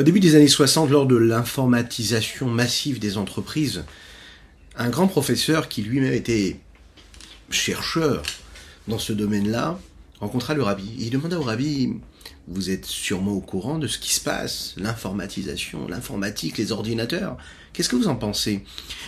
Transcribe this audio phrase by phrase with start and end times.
[0.00, 3.84] Au début des années 60, lors de l'informatisation massive des entreprises,
[4.74, 6.58] un grand professeur qui lui-même était
[7.50, 8.22] chercheur
[8.88, 9.78] dans ce domaine-là
[10.18, 10.90] rencontra le rabbi.
[10.98, 11.92] il demanda au rabbi,
[12.48, 17.36] vous êtes sûrement au courant de ce qui se passe, l'informatisation, l'informatique, les ordinateurs.
[17.74, 18.64] Qu'est-ce que vous en pensez?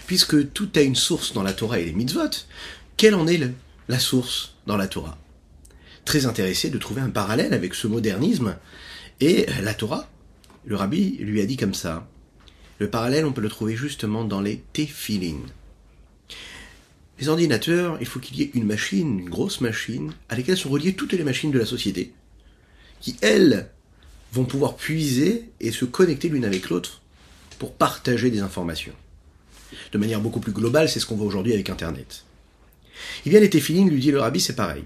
[0.07, 2.45] Puisque tout a une source dans la Torah et les mitzvot,
[2.99, 3.41] quelle en est
[3.89, 5.17] la source dans la Torah?
[6.05, 8.57] Très intéressé de trouver un parallèle avec ce modernisme
[9.21, 10.07] et la Torah.
[10.65, 12.09] Le rabbi lui a dit comme ça.
[12.79, 15.49] Le parallèle, on peut le trouver justement dans les téphilines.
[17.19, 20.71] Les ordinateurs, il faut qu'il y ait une machine, une grosse machine, à laquelle sont
[20.71, 22.13] reliées toutes les machines de la société,
[23.01, 23.71] qui, elles,
[24.33, 27.03] vont pouvoir puiser et se connecter l'une avec l'autre
[27.59, 28.95] pour partager des informations.
[29.93, 32.25] De manière beaucoup plus globale, c'est ce qu'on voit aujourd'hui avec Internet.
[33.27, 34.85] Et bien, les téphilines, lui dit le rabbi, c'est pareil.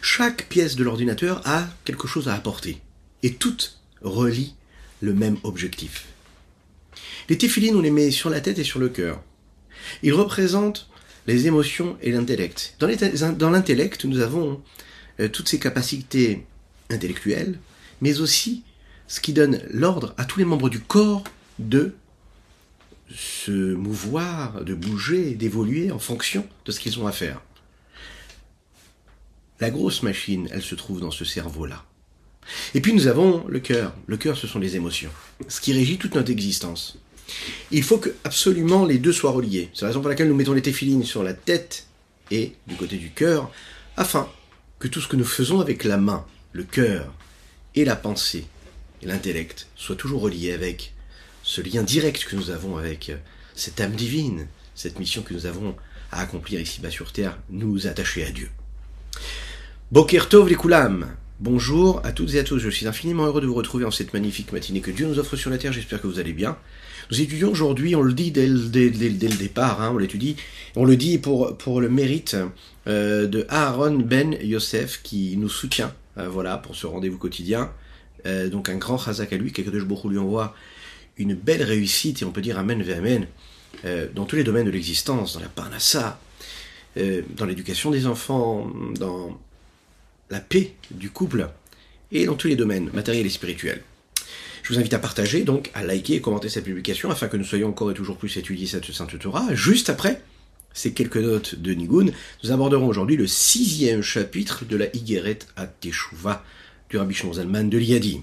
[0.00, 2.80] Chaque pièce de l'ordinateur a quelque chose à apporter,
[3.22, 4.54] et toutes relient
[5.00, 6.06] le même objectif.
[7.28, 9.22] Les téphilines, on les met sur la tête et sur le cœur.
[10.02, 10.88] Ils représentent
[11.26, 12.76] les émotions et l'intellect.
[12.78, 14.60] Dans l'intellect, nous avons
[15.20, 16.44] euh, toutes ces capacités
[16.90, 17.58] intellectuelles,
[18.00, 18.64] mais aussi
[19.06, 21.24] ce qui donne l'ordre à tous les membres du corps
[21.58, 21.94] de
[23.14, 27.42] se mouvoir, de bouger, d'évoluer en fonction de ce qu'ils ont à faire.
[29.58, 31.84] La grosse machine, elle se trouve dans ce cerveau-là.
[32.74, 33.94] Et puis nous avons le cœur.
[34.06, 35.10] Le cœur, ce sont les émotions.
[35.48, 36.98] Ce qui régit toute notre existence.
[37.70, 39.70] Il faut que absolument les deux soient reliés.
[39.72, 41.86] C'est la raison pour laquelle nous mettons les téphilines sur la tête
[42.30, 43.50] et du côté du cœur,
[43.96, 44.28] afin
[44.78, 47.12] que tout ce que nous faisons avec la main, le cœur
[47.74, 48.46] et la pensée
[49.02, 50.92] l'intellect soient toujours reliés avec
[51.42, 53.12] ce lien direct que nous avons avec
[53.54, 55.76] cette âme divine, cette mission que nous avons
[56.12, 58.50] à accomplir ici-bas sur terre, nous attacher à Dieu.
[59.92, 61.06] Boker Tov les.
[61.40, 64.12] Bonjour à toutes et à tous, je suis infiniment heureux de vous retrouver en cette
[64.12, 66.58] magnifique matinée que Dieu nous offre sur la terre, j'espère que vous allez bien.
[67.10, 70.36] Nous étudions aujourd'hui, on le dit dès, le départ, hein, on l'étudie,
[70.76, 72.36] on le dit pour, le mérite
[72.88, 77.72] euh, de Aaron Ben Yosef qui nous soutient, euh, voilà, pour ce rendez-vous quotidien.
[78.26, 80.54] Euh, donc un grand chazak à lui, de beaucoup lui envoie
[81.16, 83.26] une belle réussite, et on peut dire Amen Amen,
[84.14, 86.20] dans tous les domaines de l'existence, dans la parnassa,
[86.96, 89.40] dans l'éducation des enfants, dans
[90.29, 91.49] la paix du couple,
[92.11, 93.83] et dans tous les domaines matériels et spirituels.
[94.63, 97.43] Je vous invite à partager, donc à liker et commenter cette publication afin que nous
[97.43, 99.53] soyons encore et toujours plus étudiés cette Sainte Torah.
[99.53, 100.21] Juste après
[100.73, 102.07] ces quelques notes de Nigun,
[102.43, 106.43] nous aborderons aujourd'hui le sixième chapitre de la Higueret à Teshuvah
[106.89, 108.21] du Rabbi Zalman de Liadi.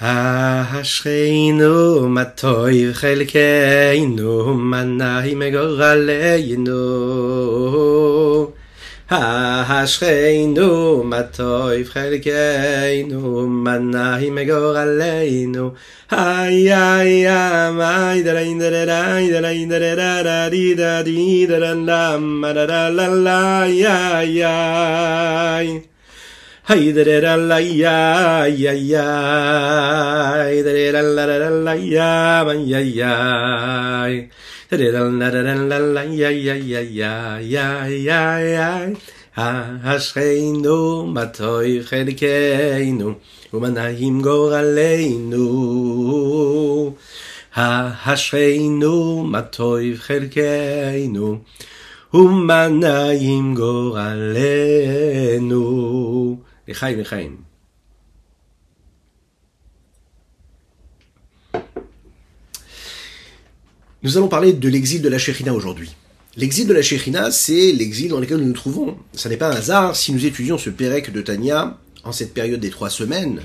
[0.00, 6.72] אשרינו, מה טוב חלקנו, מה נעים מגורלנו.
[9.11, 15.75] ha shkh in du matoy frayl kay nu man nay megor aleinu.
[16.09, 24.57] Hay ya ya may derin dereran idelain dererara dida dideranam deraralala ya ya
[26.71, 29.09] hay dererala ya ya ya
[30.63, 33.15] derelalala ya bayaya
[34.71, 38.87] Ridal nadadan la la ya ya ya ya ya ya ya
[39.35, 39.49] ha
[39.83, 43.19] ha shreinu matoy chedkeinu
[43.51, 45.43] umanayim goraleinu
[47.51, 51.43] ha ha shreinu matoy chedkeinu
[52.13, 55.61] umanayim goraleinu
[56.67, 57.50] לחיים, לחיים.
[64.03, 65.95] Nous allons parler de l'exil de la Shekhinah aujourd'hui.
[66.35, 68.97] L'exil de la Shekhinah, c'est l'exil dans lequel nous nous trouvons.
[69.13, 72.59] Ce n'est pas un hasard si nous étudions ce Pérec de Tania en cette période
[72.59, 73.41] des trois semaines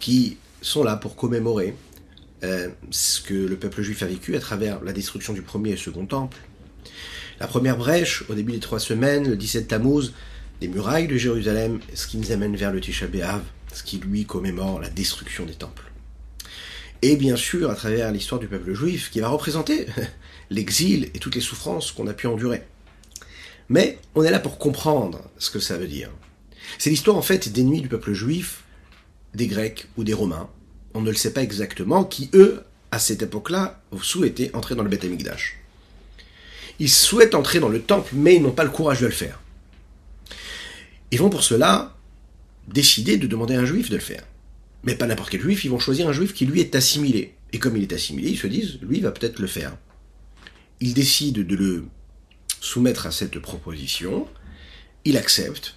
[0.00, 1.76] qui sont là pour commémorer
[2.42, 5.76] euh, ce que le peuple juif a vécu à travers la destruction du premier et
[5.76, 6.38] second temple.
[7.38, 10.12] La première brèche, au début des trois semaines, le 17 Tammuz,
[10.60, 14.24] des murailles de Jérusalem, ce qui nous amène vers le Tisha B'Av, ce qui lui
[14.24, 15.87] commémore la destruction des temples
[17.02, 19.86] et bien sûr à travers l'histoire du peuple juif qui va représenter
[20.50, 22.62] l'exil et toutes les souffrances qu'on a pu endurer.
[23.68, 26.10] Mais on est là pour comprendre ce que ça veut dire.
[26.78, 28.64] C'est l'histoire en fait des nuits du peuple juif,
[29.34, 30.48] des Grecs ou des Romains,
[30.94, 34.88] on ne le sait pas exactement, qui eux, à cette époque-là, souhaitaient entrer dans le
[34.88, 35.58] Beth Amikdash.
[36.78, 39.40] Ils souhaitent entrer dans le temple, mais ils n'ont pas le courage de le faire.
[41.10, 41.94] Ils vont pour cela
[42.66, 44.24] décider de demander à un juif de le faire.
[44.84, 47.34] Mais pas n'importe quel juif, ils vont choisir un juif qui lui est assimilé.
[47.52, 49.76] Et comme il est assimilé, ils se disent, lui va peut-être le faire.
[50.80, 51.86] Ils décident de le
[52.60, 54.28] soumettre à cette proposition.
[55.04, 55.74] Il accepte.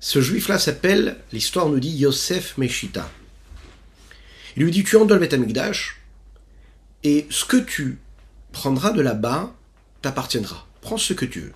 [0.00, 3.10] Ce juif-là s'appelle, l'histoire nous dit Yosef Meshita.
[4.56, 6.00] Il lui dit, tu entres dans le Beth Amikdash,
[7.02, 7.98] et ce que tu
[8.52, 9.54] prendras de là-bas
[10.00, 10.66] t'appartiendra.
[10.80, 11.52] Prends ce que tu veux.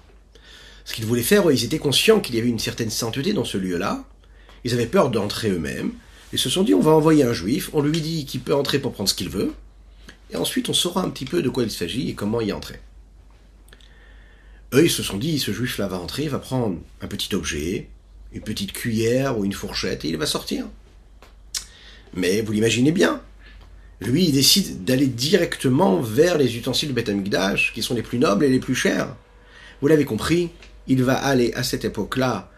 [0.85, 3.59] Ce qu'ils voulaient faire, ils étaient conscients qu'il y avait une certaine sainteté dans ce
[3.59, 4.05] lieu-là.
[4.65, 5.93] Ils avaient peur d'entrer eux-mêmes.
[6.33, 8.79] Et se sont dit, on va envoyer un juif, on lui dit qu'il peut entrer
[8.79, 9.53] pour prendre ce qu'il veut.
[10.31, 12.81] Et ensuite, on saura un petit peu de quoi il s'agit et comment y entrer.
[14.75, 17.89] Eux, ils se sont dit, ce juif-là va entrer, il va prendre un petit objet,
[18.33, 20.67] une petite cuillère ou une fourchette, et il va sortir.
[22.13, 23.23] Mais vous l'imaginez bien,
[24.01, 28.19] lui, il décide d'aller directement vers les ustensiles de Beth Amikdash, qui sont les plus
[28.19, 29.17] nobles et les plus chers.
[29.81, 30.51] Vous l'avez compris,
[30.87, 32.51] il va aller à cette époque-là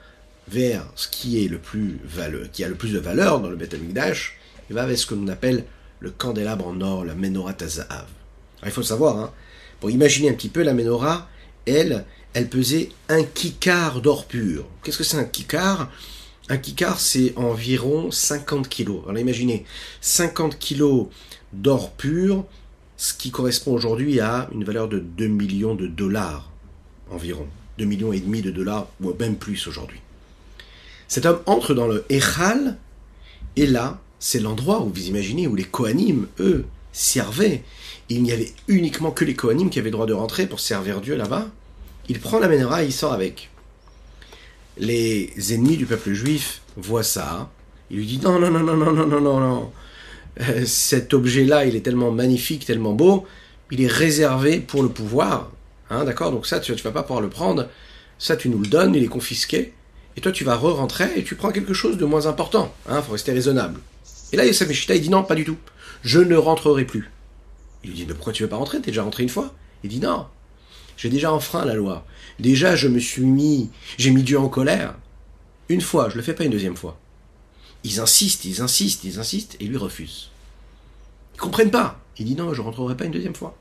[0.50, 4.36] vers ce qui le a le plus de valeur dans le Beth Amikdash,
[4.68, 5.64] il va vers ce que l'on appelle
[6.00, 8.06] le candélabre en or, la menorah tazahav.
[8.64, 9.32] Il faut savoir, hein,
[9.78, 11.28] pour imaginer un petit peu la menorah,
[11.66, 12.04] elle,
[12.34, 14.66] elle pesait un kikar d'or pur.
[14.82, 15.90] Qu'est-ce que c'est un kikar
[16.48, 19.02] Un kikar, c'est environ 50 kilos.
[19.06, 19.64] Alors imaginez,
[20.00, 21.06] 50 kilos
[21.52, 22.44] d'or pur,
[22.96, 26.50] ce qui correspond aujourd'hui à une valeur de 2 millions de dollars
[27.10, 27.46] environ.
[27.78, 30.00] 2 millions et demi de dollars, ou même plus aujourd'hui.
[31.10, 32.76] Cet homme entre dans le Echal,
[33.56, 37.64] et là, c'est l'endroit où vous imaginez où les Kohanim, eux, servaient.
[38.08, 41.16] Il n'y avait uniquement que les Kohanim qui avaient droit de rentrer pour servir Dieu
[41.16, 41.48] là-bas.
[42.08, 43.50] Il prend la menorah et il sort avec.
[44.78, 47.50] Les ennemis du peuple juif voient ça.
[47.90, 49.72] Il lui dit non, non, non, non, non, non, non, non, non.
[50.40, 53.26] Euh, cet objet-là, il est tellement magnifique, tellement beau,
[53.72, 55.50] il est réservé pour le pouvoir.
[55.90, 57.68] Hein, d'accord Donc ça, tu ne vas pas pouvoir le prendre.
[58.16, 59.72] Ça, tu nous le donnes, il est confisqué.
[60.16, 62.74] Et toi, tu vas re-rentrer et tu prends quelque chose de moins important.
[62.88, 63.80] Hein, faut rester raisonnable.
[64.32, 65.56] Et là, Yosef Meshita, il dit non, pas du tout.
[66.02, 67.10] Je ne rentrerai plus.
[67.82, 68.80] Il lui dit, mais pourquoi tu veux pas rentrer?
[68.80, 69.54] T'es déjà rentré une fois?
[69.82, 70.26] Il dit non,
[70.96, 72.04] j'ai déjà enfreint la loi.
[72.38, 74.94] Déjà, je me suis mis, j'ai mis Dieu en colère.
[75.68, 76.98] Une fois, je le fais pas une deuxième fois.
[77.84, 80.30] Ils insistent, ils insistent, ils insistent, et lui refuse.
[81.34, 82.00] Ils comprennent pas.
[82.18, 83.56] Il dit non, je rentrerai pas une deuxième fois.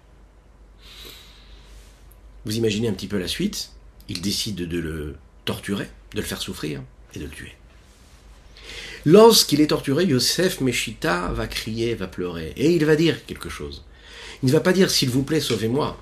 [2.46, 3.72] Vous imaginez un petit peu la suite.
[4.10, 6.82] Il décide de le torturer, de le faire souffrir
[7.14, 7.54] et de le tuer.
[9.06, 13.84] Lorsqu'il est torturé, Yosef Meshita va crier, va pleurer, et il va dire quelque chose.
[14.44, 15.98] Il ne va pas dire s'il vous plaît, sauvez-moi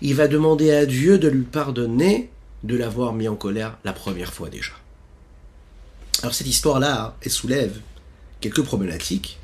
[0.00, 2.30] il va demander à Dieu de lui pardonner
[2.64, 4.72] de l'avoir mis en colère la première fois déjà.
[6.22, 7.80] Alors cette histoire-là, elle soulève
[8.40, 9.38] quelques problématiques,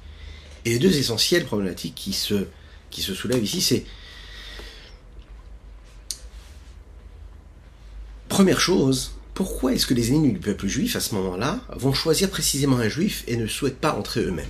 [0.64, 2.46] et les deux essentielles problématiques qui se,
[2.90, 3.84] qui se soulèvent ici, c'est
[8.28, 9.12] Première chose,
[9.42, 12.88] pourquoi est-ce que les ennemis du peuple juif, à ce moment-là, vont choisir précisément un
[12.88, 14.46] juif et ne souhaitent pas entrer eux-mêmes?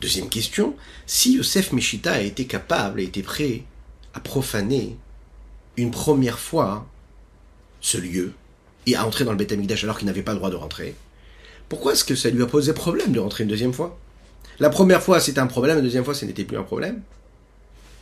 [0.00, 0.74] Deuxième question,
[1.06, 3.62] si Yosef Meshita a été capable, a été prêt
[4.12, 4.96] à profaner
[5.76, 6.84] une première fois
[7.80, 8.32] ce lieu
[8.86, 10.96] et à entrer dans le Beth Amikdash alors qu'il n'avait pas le droit de rentrer,
[11.68, 13.96] pourquoi est-ce que ça lui a posé problème de rentrer une deuxième fois?
[14.58, 17.02] La première fois c'était un problème, la deuxième fois ce n'était plus un problème.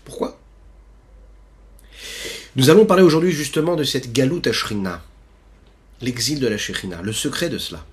[0.06, 0.40] Pourquoi?
[2.56, 5.02] Nous allons parler aujourd'hui justement de cette Galut Ashrina,
[6.00, 7.84] l'exil de la Shekhinah, le secret de cela.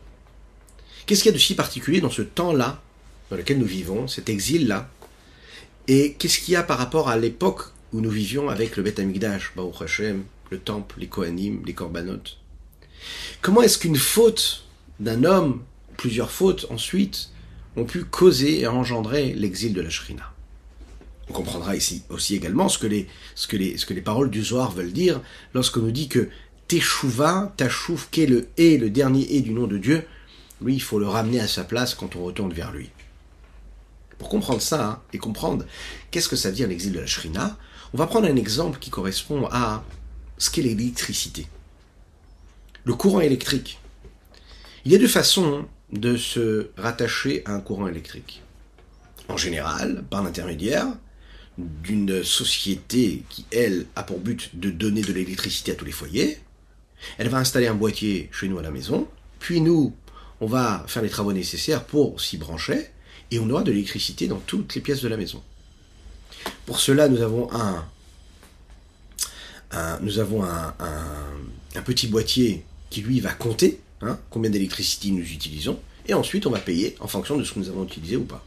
[1.08, 2.80] Qu'est-ce qu'il y a de si particulier dans ce temps-là,
[3.32, 4.88] dans lequel nous vivons, cet exil-là
[5.88, 9.00] Et qu'est-ce qu'il y a par rapport à l'époque où nous vivions avec le Beth
[9.00, 12.22] Amikdash, Baruch Hashem, le temple, les Kohanim, les Korbanot?
[13.42, 14.66] Comment est-ce qu'une faute
[15.00, 15.64] d'un homme,
[15.98, 17.32] plusieurs fautes ensuite,
[17.78, 20.32] ont pu causer et engendrer l'exil de la Shrina
[21.32, 24.30] On comprendra ici aussi également ce que les, ce que les, ce que les paroles
[24.30, 25.22] du Zohar veulent dire
[25.54, 26.28] lorsqu'on nous dit que
[26.68, 30.06] Teshuvah, Tashuv, qu'est le et, le dernier et du nom de Dieu,
[30.62, 32.90] lui, il faut le ramener à sa place quand on retourne vers lui.
[34.18, 35.64] Pour comprendre ça hein, et comprendre
[36.12, 37.58] qu'est-ce que ça veut dire l'exil de la Shrina,
[37.94, 39.86] on va prendre un exemple qui correspond à
[40.38, 41.48] ce qu'est l'électricité.
[42.84, 43.80] Le courant électrique.
[44.84, 48.42] Il y a deux façons de se rattacher à un courant électrique.
[49.30, 50.88] En général, par l'intermédiaire
[51.58, 56.40] d'une société qui, elle, a pour but de donner de l'électricité à tous les foyers.
[57.18, 59.08] Elle va installer un boîtier chez nous à la maison,
[59.40, 59.94] puis nous,
[60.40, 62.88] on va faire les travaux nécessaires pour s'y brancher,
[63.32, 65.42] et on aura de l'électricité dans toutes les pièces de la maison.
[66.66, 67.86] Pour cela, nous avons un,
[70.02, 70.74] nous avons un,
[71.86, 76.60] petit boîtier qui lui va compter hein, combien d'électricité nous utilisons, et ensuite on va
[76.60, 78.46] payer en fonction de ce que nous avons utilisé ou pas.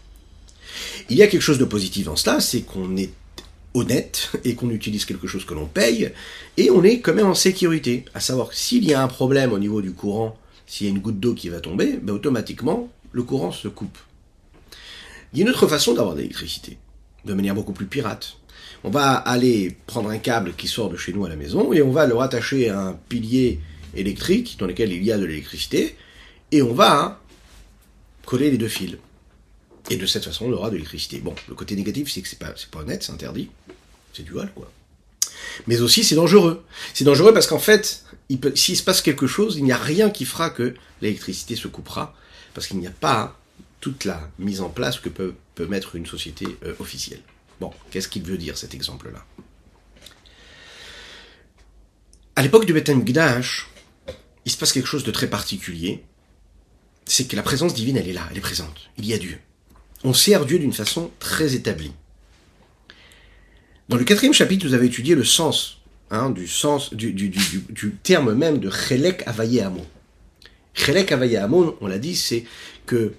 [1.11, 3.11] Il y a quelque chose de positif dans cela, c'est qu'on est
[3.75, 6.13] honnête et qu'on utilise quelque chose que l'on paye,
[6.57, 8.05] et on est quand même en sécurité.
[8.15, 10.93] À savoir que s'il y a un problème au niveau du courant, s'il y a
[10.93, 13.99] une goutte d'eau qui va tomber, ben automatiquement le courant se coupe.
[15.33, 16.79] Il y a une autre façon d'avoir de l'électricité
[17.25, 18.37] de manière beaucoup plus pirate.
[18.83, 21.83] On va aller prendre un câble qui sort de chez nous à la maison et
[21.83, 23.61] on va le rattacher à un pilier
[23.95, 25.97] électrique dans lequel il y a de l'électricité
[26.53, 27.21] et on va
[28.27, 28.97] coller les deux fils.
[29.91, 31.19] Et de cette façon, on aura de l'électricité.
[31.19, 33.51] Bon, le côté négatif, c'est que c'est pas, pas honnête, c'est interdit.
[34.13, 34.71] C'est dual, quoi.
[35.67, 36.65] Mais aussi, c'est dangereux.
[36.95, 38.05] C'est dangereux parce qu'en fait,
[38.55, 42.15] s'il se passe quelque chose, il n'y a rien qui fera que l'électricité se coupera,
[42.55, 43.39] parce qu'il n'y a pas
[43.81, 47.21] toute la mise en place que peut, peut mettre une société euh, officielle.
[47.61, 49.25] Bon, qu'est-ce qu'il veut dire cet exemple-là?
[52.37, 53.69] À l'époque du Beth Amikdash,
[54.45, 56.05] il se passe quelque chose de très particulier.
[57.07, 58.91] C'est que la présence divine, elle est là, elle est présente.
[58.97, 59.39] Il y a Dieu.
[60.05, 61.93] On sert Dieu d'une façon très établie.
[63.89, 65.81] Dans le quatrième chapitre, vous avez étudié le sens,
[66.11, 66.47] hein, du
[68.03, 69.87] terme même de Chelek Avaye Amon.
[70.75, 71.15] Chelek
[71.81, 72.45] on l'a dit, c'est
[72.85, 73.15] que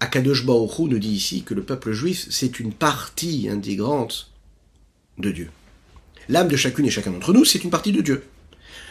[0.00, 4.32] Akadosh Baruch nous dit ici que le peuple juif, c'est une partie intégrante
[5.18, 5.50] de Dieu.
[6.28, 8.24] L'âme de chacune et chacun d'entre nous, c'est une partie de Dieu.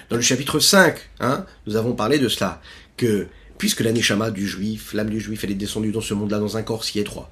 [0.10, 2.62] Dans le chapitre 5, hein, nous avons parlé de cela,
[2.95, 3.27] que
[3.63, 6.58] puisque la neshama du juif, l'âme du juif, elle est descendue dans ce monde-là dans
[6.58, 7.32] un corps si étroit,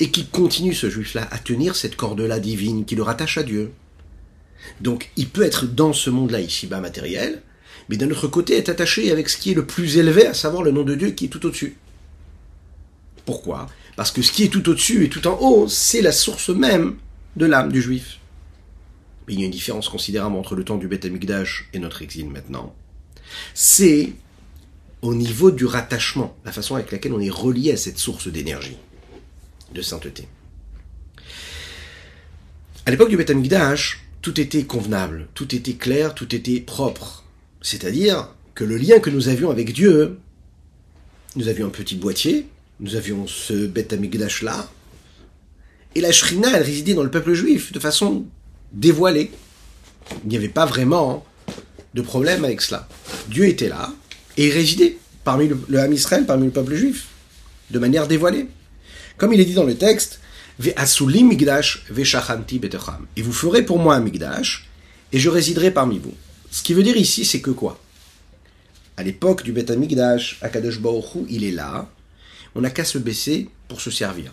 [0.00, 3.70] et qu'il continue ce juif-là à tenir cette corde-là divine qui le rattache à Dieu.
[4.80, 7.42] Donc il peut être dans ce monde-là ici-bas matériel,
[7.88, 10.64] mais d'un autre côté être attaché avec ce qui est le plus élevé, à savoir
[10.64, 11.76] le nom de Dieu qui est tout au-dessus.
[13.24, 13.68] Pourquoi?
[13.94, 16.96] Parce que ce qui est tout au-dessus et tout en haut, c'est la source même
[17.36, 18.18] de l'âme du juif.
[19.28, 22.02] Mais il y a une différence considérable entre le temps du Beth Amikdash et notre
[22.02, 22.74] exil maintenant.
[23.54, 24.12] C'est
[25.04, 28.78] au niveau du rattachement, la façon avec laquelle on est relié à cette source d'énergie,
[29.74, 30.26] de sainteté.
[32.86, 37.22] À l'époque du Beth Amikdash, tout était convenable, tout était clair, tout était propre.
[37.60, 40.18] C'est-à-dire que le lien que nous avions avec Dieu,
[41.36, 42.46] nous avions un petit boîtier,
[42.80, 44.70] nous avions ce Beth Amikdash là,
[45.94, 48.24] et la Shrina, elle résidait dans le peuple juif de façon
[48.72, 49.30] dévoilée.
[50.24, 51.26] Il n'y avait pas vraiment
[51.92, 52.88] de problème avec cela.
[53.28, 53.92] Dieu était là,
[54.36, 57.06] et il résidait parmi le, le Israël, parmi le peuple juif,
[57.70, 58.48] de manière dévoilée.
[59.16, 60.20] Comme il est dit dans le texte.
[60.64, 60.74] Et
[63.22, 64.68] vous ferez pour moi un migdash,
[65.12, 66.14] et je résiderai parmi vous.
[66.50, 67.80] Ce qui veut dire ici, c'est que quoi?
[68.96, 71.90] À l'époque du Beth Amikdash, Akadosh Baruch il est là,
[72.54, 74.32] on n'a qu'à se baisser pour se servir.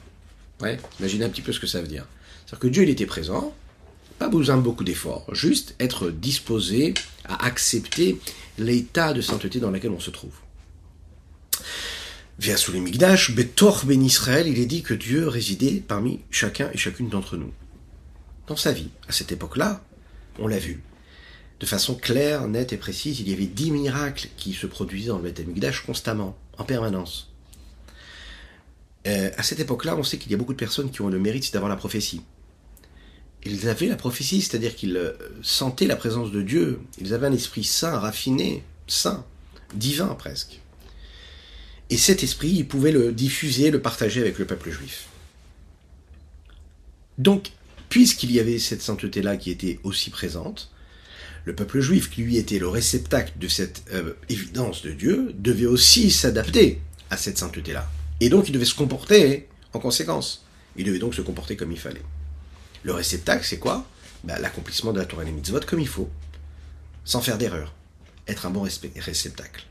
[0.62, 2.06] Ouais, imaginez un petit peu ce que ça veut dire.
[2.46, 3.56] C'est-à-dire que Dieu, il était présent,
[4.20, 6.94] pas besoin de beaucoup d'efforts, juste être disposé
[7.26, 8.20] à accepter
[8.58, 10.34] l'état de sainteté dans lequel on se trouve.
[12.40, 16.70] Via sous les Migdash, Betor Ben Israël, il est dit que Dieu résidait parmi chacun
[16.74, 17.52] et chacune d'entre nous.
[18.48, 19.84] Dans sa vie, à cette époque-là,
[20.40, 20.82] on l'a vu.
[21.60, 25.20] De façon claire, nette et précise, il y avait dix miracles qui se produisaient dans
[25.20, 27.32] le Beth constamment, en permanence.
[29.08, 31.20] Euh, à cette époque-là, on sait qu'il y a beaucoup de personnes qui ont le
[31.20, 32.22] mérite d'avoir la prophétie.
[33.44, 36.80] Ils avaient la prophétie, c'est-à-dire qu'ils euh, sentaient la présence de Dieu.
[37.00, 39.26] Ils avaient un esprit saint, raffiné, saint,
[39.74, 40.60] divin presque.
[41.90, 45.08] Et cet esprit, ils pouvaient le diffuser, le partager avec le peuple juif.
[47.18, 47.52] Donc,
[47.90, 50.72] puisqu'il y avait cette sainteté-là qui était aussi présente,
[51.44, 55.66] le peuple juif, qui lui était le réceptacle de cette euh, évidence de Dieu, devait
[55.66, 56.80] aussi s'adapter
[57.10, 57.90] à cette sainteté-là.
[58.20, 60.46] Et donc il devait se comporter en conséquence.
[60.78, 62.04] Il devait donc se comporter comme il fallait.
[62.84, 63.88] Le réceptacle, c'est quoi?
[64.24, 66.10] Ben, L'accomplissement de la Torah et des mitzvot comme il faut,
[67.06, 67.74] sans faire d'erreur.
[68.28, 69.66] Être un bon réceptacle.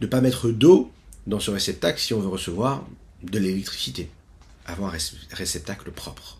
[0.00, 0.92] Ne pas mettre d'eau
[1.26, 2.86] dans ce réceptacle si on veut recevoir
[3.22, 4.10] de l'électricité.
[4.66, 4.98] Avoir un
[5.32, 6.38] réceptacle propre.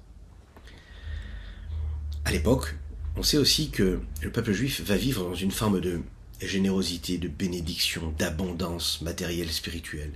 [2.24, 2.76] À l'époque,
[3.16, 6.00] on sait aussi que le peuple juif va vivre dans une forme de
[6.40, 10.12] générosité, de bénédiction, d'abondance matérielle, spirituelle.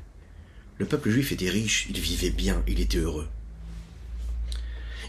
[0.78, 3.28] Le peuple juif était riche, il vivait bien, il était heureux.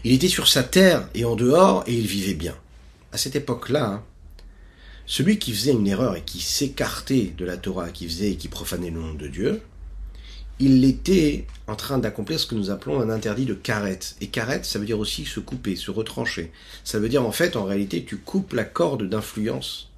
[0.04, 2.54] Il était sur sa terre et en dehors et il vivait bien.
[3.12, 4.04] À cette époque-là, hein,
[5.06, 8.48] celui qui faisait une erreur et qui s'écartait de la Torah, qui faisait et qui
[8.48, 9.62] profanait le nom de Dieu,
[10.60, 14.00] il était en train d'accomplir ce que nous appelons un interdit de karet.
[14.20, 16.52] Et karet, ça veut dire aussi se couper, se retrancher.
[16.84, 19.90] Ça veut dire en fait, en réalité, tu coupes la corde d'influence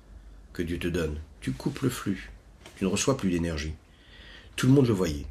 [0.52, 1.16] que Dieu te donne.
[1.40, 2.30] Tu coupes le flux.
[2.76, 3.72] Tu ne reçois plus d'énergie.
[4.56, 5.26] Tout le monde le voyait.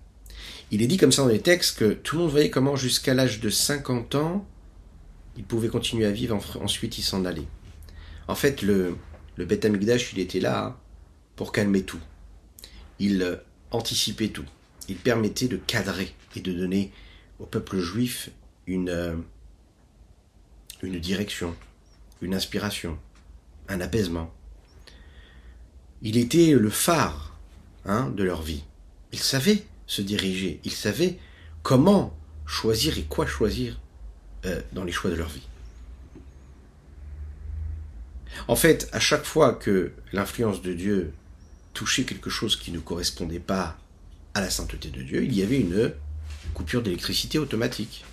[0.72, 3.14] Il est dit comme ça dans les textes que tout le monde voyait comment jusqu'à
[3.14, 4.48] l'âge de 50 ans,
[5.40, 7.48] il pouvait continuer à vivre, ensuite il s'en allait.
[8.28, 8.98] En fait, le,
[9.38, 9.66] le Beth
[10.12, 10.78] il était là
[11.38, 12.02] pour calmer tout.
[13.00, 13.38] Il euh,
[13.72, 14.44] anticipait tout.
[14.90, 16.92] Il permettait de cadrer et de donner
[17.40, 18.32] au peuple juif
[18.68, 19.16] une, euh,
[20.84, 21.56] une direction,
[22.22, 23.00] une inspiration,
[23.70, 24.34] un apaisement.
[26.02, 27.40] Il était le phare
[27.86, 28.66] hein, de leur vie.
[29.14, 30.60] Il savait se diriger.
[30.66, 31.18] Ils savaient
[31.64, 32.14] comment
[32.46, 33.80] choisir et quoi choisir
[34.46, 35.48] euh, dans les choix de leur vie.
[38.48, 41.14] En fait, à chaque fois que l'influence de Dieu
[41.74, 43.78] touchait quelque chose qui ne correspondait pas
[44.34, 45.94] à la sainteté de Dieu, il y avait une
[46.54, 48.06] coupure d'électricité automatique.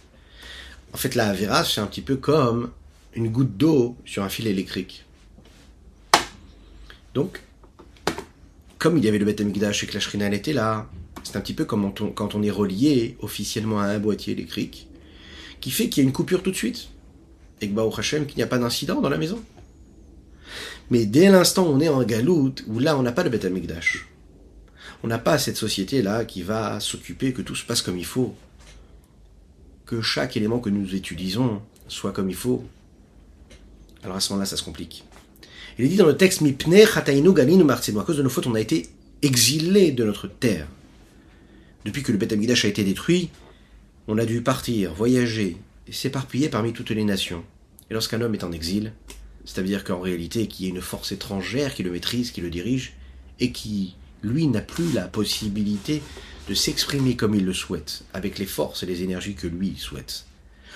[0.93, 2.71] En fait, la Avera, c'est un petit peu comme
[3.15, 5.05] une goutte d'eau sur un fil électrique.
[7.15, 7.41] Donc,
[8.79, 10.89] comme il y avait le Beth Amikdash et que la Shrina elle était là,
[11.25, 14.35] c'est un petit peu comme quand on, quand on est relié officiellement à un boîtier
[14.35, 14.89] électrique,
[15.61, 16.89] qui fait qu'il y a une coupure tout de suite.
[17.61, 19.43] Et que Baruch Hashem, qu'il n'y a pas d'incident dans la maison.
[20.91, 23.45] Mais dès l'instant où on est en galout, où là on n'a pas le Beth
[23.45, 24.07] Amikdash,
[25.03, 28.35] on n'a pas cette société-là qui va s'occuper que tout se passe comme il faut,
[29.85, 32.65] que chaque élément que nous utilisons soit comme il faut,
[34.03, 35.05] alors à ce moment-là ça se complique.
[35.79, 38.47] Il est dit dans le texte Mipne Chatainu Galinu Martzenu, à cause de nos fautes
[38.47, 38.89] on a été
[39.23, 40.69] exilés de notre terre.
[41.85, 43.31] Depuis que le Beth Amikdash a été détruit,
[44.09, 45.57] on a dû partir, voyager,
[45.91, 47.45] s'éparpiller parmi toutes les nations.
[47.91, 48.93] Et lorsqu'un homme est en exil,
[49.45, 52.95] c'est-à-dire qu'en réalité, qu'il y a une force étrangère qui le maîtrise, qui le dirige,
[53.39, 56.03] et qui, lui, n'a plus la possibilité
[56.49, 60.27] de s'exprimer comme il le souhaite, avec les forces et les énergies que lui souhaite.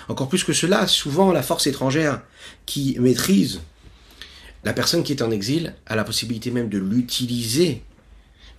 [0.07, 2.21] Encore plus que cela, souvent la force étrangère
[2.65, 3.61] qui maîtrise
[4.63, 7.83] la personne qui est en exil a la possibilité même de l'utiliser,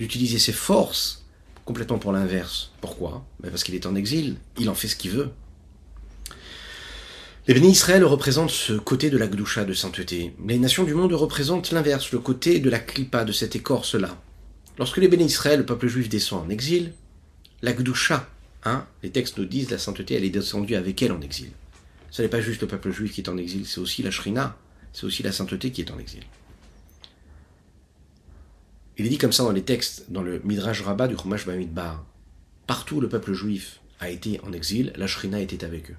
[0.01, 1.22] d'utiliser ses forces
[1.65, 2.73] complètement pour l'inverse.
[2.81, 3.25] Pourquoi?
[3.41, 5.31] Ben Parce qu'il est en exil, il en fait ce qu'il veut.
[7.49, 10.33] Les bénis Israël représentent ce côté de la Gdusha de sainteté.
[10.47, 14.17] Les nations du monde représentent l'inverse, le côté de la Klippa, de cette écorce-là.
[14.79, 16.93] Lorsque les bénis Israël, le peuple juif, descend en exil,
[17.61, 18.29] la Gdusha,
[18.65, 21.51] hein, les textes nous disent, la sainteté, elle est descendue avec elle en exil.
[22.13, 24.57] Ce n'est pas juste le peuple juif qui est en exil, c'est aussi la Shrina,
[24.93, 26.23] c'est aussi la sainteté qui est en exil.
[28.99, 32.05] Il est dit comme ça dans les textes, dans le Midrash Rabbah du Chumash Bamidbar.
[32.67, 35.97] Partout le peuple juif a été en exil, la Shrina était avec eux.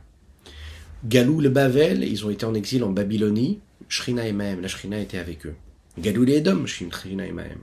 [1.03, 3.59] Galou le Bavel, ils ont été en exil en Babylonie,
[3.89, 5.55] Shrina et Mahem, la Shrina était avec eux.
[5.97, 7.59] Galou les Edom, Shrina et Mahem.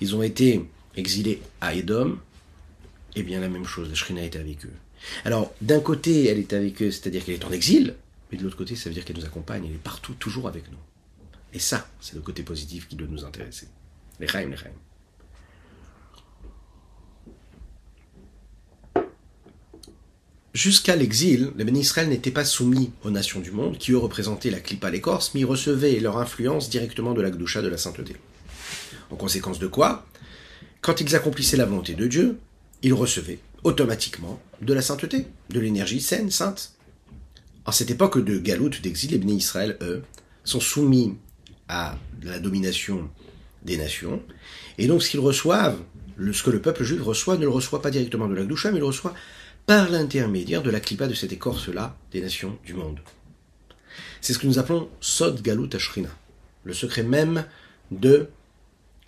[0.00, 0.64] Ils ont été
[0.96, 2.18] exilés à Edom,
[3.16, 4.72] et bien la même chose, la Shrina était avec eux.
[5.24, 7.94] Alors, d'un côté, elle est avec eux, c'est-à-dire qu'elle est en exil,
[8.32, 10.70] mais de l'autre côté, ça veut dire qu'elle nous accompagne, elle est partout, toujours avec
[10.70, 10.78] nous.
[11.52, 13.66] Et ça, c'est le côté positif qui doit nous intéresser.
[14.20, 14.70] Les les Chaim.
[20.52, 24.50] Jusqu'à l'exil, les bénis Israël n'étaient pas soumis aux nations du monde, qui eux représentaient
[24.50, 28.16] la clipa l'écorce, mais ils recevaient leur influence directement de la Gdusha de la sainteté.
[29.10, 30.06] En conséquence de quoi,
[30.82, 32.38] quand ils accomplissaient la volonté de Dieu,
[32.82, 36.74] ils recevaient automatiquement de la sainteté, de l'énergie saine, sainte.
[37.64, 40.02] En cette époque de galoute, d'exil, les bénis Israël, eux,
[40.44, 41.16] sont soumis
[41.68, 43.08] à la domination
[43.64, 44.22] des nations,
[44.78, 45.78] et donc ce qu'ils reçoivent,
[46.32, 48.78] ce que le peuple juif reçoit, ne le reçoit pas directement de la Gdusha, mais
[48.78, 49.14] le reçoit
[49.66, 53.00] par l'intermédiaire de la clipa de cette écorce-là des nations du monde.
[54.20, 56.10] C'est ce que nous appelons Sod Galut Ashrina,
[56.64, 57.44] le secret même
[57.90, 58.28] de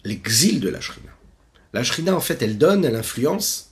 [0.05, 1.11] l'exil de la Shrina.
[1.73, 1.83] La
[2.15, 3.71] en fait, elle donne, elle influence,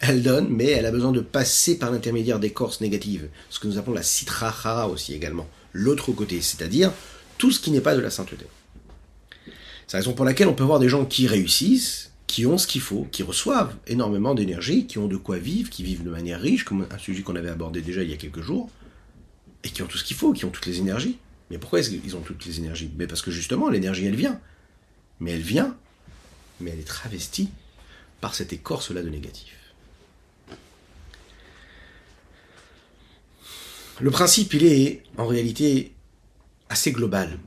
[0.00, 3.78] elle donne, mais elle a besoin de passer par l'intermédiaire d'écorces négatives, ce que nous
[3.78, 6.92] appelons la Sitra aussi également, l'autre côté, c'est-à-dire
[7.38, 8.46] tout ce qui n'est pas de la sainteté.
[9.88, 12.66] C'est la raison pour laquelle on peut voir des gens qui réussissent, qui ont ce
[12.66, 16.38] qu'il faut, qui reçoivent énormément d'énergie, qui ont de quoi vivre, qui vivent de manière
[16.38, 18.68] riche, comme un sujet qu'on avait abordé déjà il y a quelques jours,
[19.64, 21.16] et qui ont tout ce qu'il faut, qui ont toutes les énergies.
[21.50, 22.90] Mais pourquoi est-ce qu'ils ont toutes les énergies?
[22.98, 24.38] Mais parce que justement, l'énergie, elle vient.
[25.20, 25.74] Mais elle vient,
[26.60, 27.48] mais elle est travestie
[28.20, 29.54] par cette écorce-là de négatif.
[34.00, 35.94] Le principe, il est en réalité
[36.68, 37.38] assez global.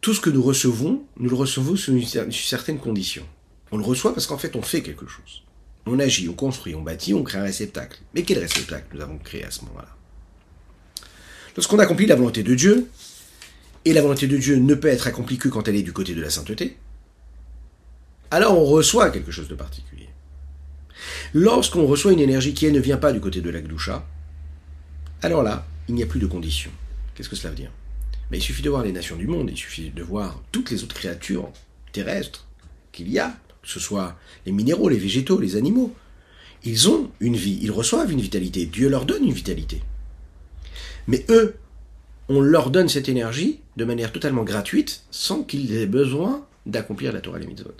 [0.00, 3.24] Tout ce que nous recevons, nous le recevons sous une certaine condition.
[3.72, 5.42] On le reçoit parce qu'en fait, on fait quelque chose.
[5.86, 8.00] On agit, on construit, on bâtit, on crée un réceptacle.
[8.14, 9.96] Mais quel réceptacle nous avons créé à ce moment-là?
[11.56, 12.88] Lorsqu'on accomplit la volonté de Dieu,
[13.84, 16.14] et la volonté de Dieu ne peut être accomplie que quand elle est du côté
[16.14, 16.76] de la sainteté,
[18.32, 20.08] alors on reçoit quelque chose de particulier.
[21.34, 24.04] Lorsqu'on reçoit une énergie qui ne vient pas du côté de la Gdusha,
[25.22, 26.72] alors là, il n'y a plus de conditions.
[27.14, 27.70] Qu'est-ce que cela veut dire?
[28.30, 30.82] Mais Il suffit de voir les nations du monde, il suffit de voir toutes les
[30.82, 31.50] autres créatures
[31.92, 32.46] terrestres
[32.92, 35.94] qu'il y a, que ce soit les minéraux, les végétaux, les animaux.
[36.64, 39.82] Ils ont une vie, ils reçoivent une vitalité, Dieu leur donne une vitalité.
[41.06, 41.56] Mais eux,
[42.28, 47.20] on leur donne cette énergie de manière totalement gratuite, sans qu'ils aient besoin d'accomplir la
[47.20, 47.70] Torah et les mitzvot.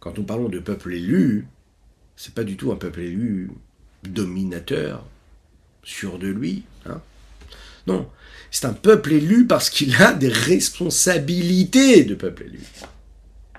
[0.00, 1.46] Quand nous parlons de peuple élu,
[2.16, 3.50] c'est pas du tout un peuple élu
[4.02, 5.04] dominateur,
[5.84, 6.64] sûr de lui.
[6.86, 7.00] Hein
[7.86, 8.08] non,
[8.52, 12.60] c'est un peuple élu parce qu'il a des responsabilités de peuple élu.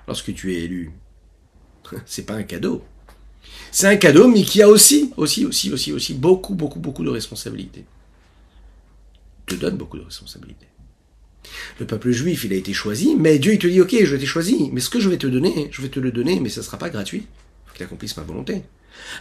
[0.06, 0.92] Lorsque tu es élu,
[2.06, 2.84] c'est pas un cadeau.
[3.72, 7.10] C'est un cadeau, mais qui a aussi, aussi, aussi, aussi, aussi beaucoup, beaucoup, beaucoup de
[7.10, 7.84] responsabilités.
[9.46, 10.68] Te donne beaucoup de responsabilités.
[11.80, 14.24] Le peuple juif, il a été choisi, mais Dieu, il te dit, ok, je te
[14.24, 16.60] choisi, mais ce que je vais te donner, je vais te le donner, mais ça
[16.60, 17.26] ne sera pas gratuit.
[17.26, 18.62] Il faut qu'il accomplisse ma volonté.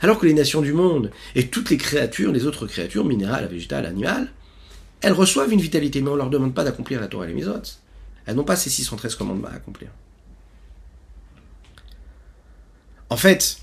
[0.03, 3.87] Alors que les nations du monde et toutes les créatures, les autres créatures, minérales, végétales,
[3.87, 4.31] animales,
[5.03, 7.33] elles reçoivent une vitalité, mais on ne leur demande pas d'accomplir la Torah et les
[7.33, 7.61] Misot.
[8.25, 9.89] Elles n'ont pas ces 613 commandements à accomplir.
[13.09, 13.57] En fait,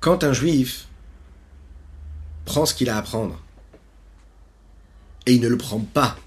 [0.00, 0.86] quand un juif
[2.44, 3.42] prend ce qu'il a à prendre
[5.24, 6.18] et il ne le prend pas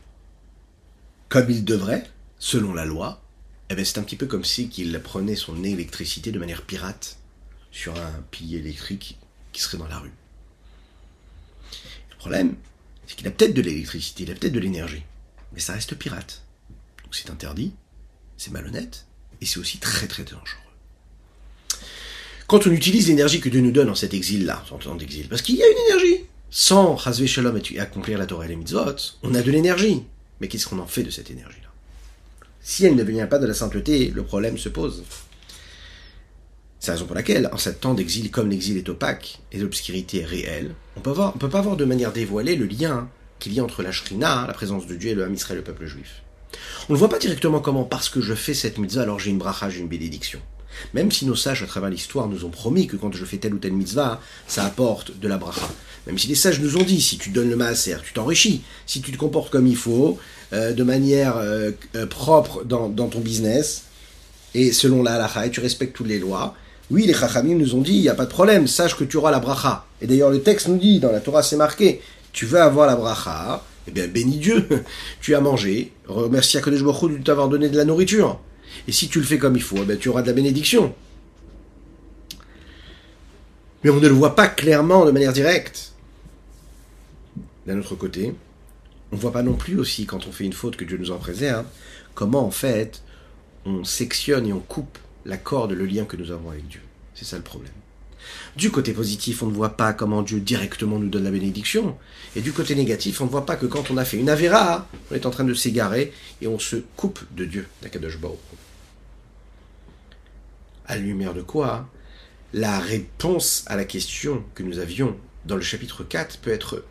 [1.29, 3.21] comme il devrait, selon la loi,
[3.69, 7.19] eh ben c'est un petit peu comme si qu'il prenait son électricité de manière pirate
[7.71, 9.19] sur un pilier électrique
[9.51, 10.11] qui serait dans la rue.
[12.09, 12.55] Le problème,
[13.09, 15.01] c'est qu'il a peut-être de l'électricité, il a peut-être de l'énergie,
[15.51, 16.43] mais ça reste pirate.
[17.03, 17.73] Donc c'est interdit,
[18.37, 19.07] c'est malhonnête,
[19.41, 20.45] et c'est aussi très très dangereux.
[22.45, 25.41] Quand on utilise l'énergie que Dieu nous donne en cet exil-là, en temps d'exil, parce
[25.41, 28.95] qu'il y a une énergie, sans Chazvé Shalom et accomplir la Torah et les mitzvot,
[29.23, 30.03] on a de l'énergie.
[30.39, 31.69] Mais qu'est-ce qu'on en fait de cette énergie-là?
[32.61, 35.03] Si elle ne vient pas de la sainteté, le problème se pose.
[36.79, 40.21] C'est la raison pour laquelle, en cet temps d'exil, comme l'exil est opaque et l'obscurité
[40.21, 43.59] est réelle, on peut ne peut pas voir de manière dévoilée le lien qu'il y
[43.59, 46.23] a entre la Shrina, la présence de Dieu, et le Ham Israël, le peuple juif.
[46.87, 49.37] On ne voit pas directement comment, parce que je fais cette mitzvah, alors j'ai une
[49.37, 50.39] bracha, j'ai une bénédiction.
[50.93, 53.53] Même si nos sages à travers l'histoire nous ont promis que quand je fais telle
[53.53, 55.69] ou telle mitzvah, ça apporte de la bracha.
[56.07, 58.63] Même si les sages nous ont dit, si tu donnes le maaser, tu t'enrichis.
[58.85, 60.17] Si tu te comportes comme il faut,
[60.53, 63.83] euh, de manière euh, euh, propre dans, ton business,
[64.55, 66.55] et selon la halakha, et tu respectes toutes les lois,
[66.91, 69.17] oui, les chachamim nous ont dit, il n'y a pas de problème, sache que tu
[69.17, 69.85] auras la bracha.
[70.01, 72.95] Et d'ailleurs, le texte nous dit, dans la Torah, c'est marqué, tu veux avoir la
[72.95, 74.67] bracha, eh bien, bénis Dieu,
[75.21, 78.39] tu as mangé, remercie Akadosh Baruch de t'avoir donné de la nourriture.
[78.87, 80.93] Et si tu le fais comme il faut, eh bien, tu auras de la bénédiction.
[83.83, 85.93] Mais on ne le voit pas clairement de manière directe.
[87.67, 88.33] D'un autre côté,
[89.11, 91.11] on ne voit pas non plus aussi, quand on fait une faute que Dieu nous
[91.11, 91.65] en préserve,
[92.15, 93.03] comment en fait
[93.65, 94.97] on sectionne et on coupe
[95.29, 96.81] la corde, le lien que nous avons avec Dieu.
[97.13, 97.71] C'est ça le problème.
[98.55, 101.97] Du côté positif, on ne voit pas comment Dieu directement nous donne la bénédiction.
[102.35, 104.87] Et du côté négatif, on ne voit pas que quand on a fait une avéra,
[105.09, 106.11] on est en train de s'égarer
[106.41, 107.67] et on se coupe de Dieu,
[110.87, 111.87] À la lumière de quoi
[112.53, 115.15] La réponse à la question que nous avions
[115.45, 116.83] dans le chapitre 4 peut être,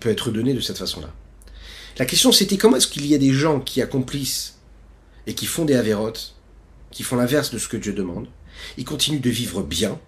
[0.00, 1.12] peut être donnée de cette façon-là.
[1.98, 4.54] La question c'était comment est-ce qu'il y a des gens qui accomplissent
[5.26, 6.34] et qui font des avérotes,
[6.90, 8.26] qui font l'inverse de ce que Dieu demande,
[8.76, 9.98] ils continuent de vivre bien,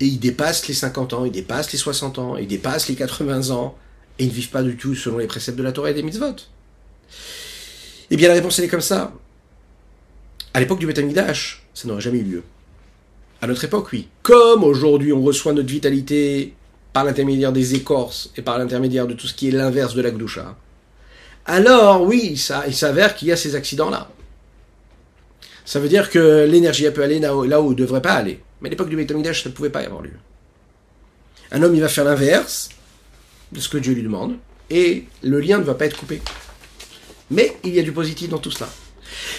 [0.00, 3.50] et ils dépassent les 50 ans, ils dépassent les 60 ans, ils dépassent les 80
[3.50, 3.76] ans,
[4.18, 6.02] et ils ne vivent pas du tout selon les préceptes de la Torah et des
[6.02, 6.36] mitzvot.
[8.10, 9.12] Eh bien la réponse elle est comme ça.
[10.52, 11.00] À l'époque du Beth
[11.74, 12.42] ça n'aurait jamais eu lieu.
[13.42, 14.08] À notre époque, oui.
[14.22, 16.54] Comme aujourd'hui on reçoit notre vitalité
[16.92, 20.10] par l'intermédiaire des écorces et par l'intermédiaire de tout ce qui est l'inverse de la
[20.10, 20.56] Gdusha,
[21.50, 24.08] alors oui, il s'avère qu'il y a ces accidents-là.
[25.64, 28.12] Ça veut dire que l'énergie peut aller là où, là où elle ne devrait pas
[28.12, 28.40] aller.
[28.60, 30.12] Mais à l'époque du Betamigdash, ça ne pouvait pas y avoir lieu.
[31.52, 32.70] Un homme, il va faire l'inverse
[33.52, 34.36] de ce que Dieu lui demande,
[34.70, 36.22] et le lien ne va pas être coupé.
[37.30, 38.68] Mais il y a du positif dans tout cela.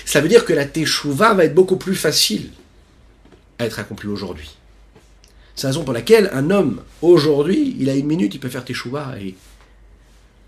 [0.05, 2.49] Ça veut dire que la Teshuvah va être beaucoup plus facile
[3.57, 4.51] à être accomplie aujourd'hui.
[5.55, 8.65] C'est la raison pour laquelle un homme, aujourd'hui, il a une minute, il peut faire
[8.65, 9.35] Teshuvah et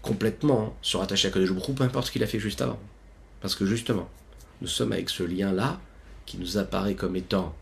[0.03, 2.79] complètement se rattacher à Kadosh Baruch peu importe ce qu'il a fait juste avant.
[3.41, 4.09] Parce que justement,
[4.61, 5.81] nous sommes avec ce lien-là
[6.27, 7.55] qui nous apparaît comme étant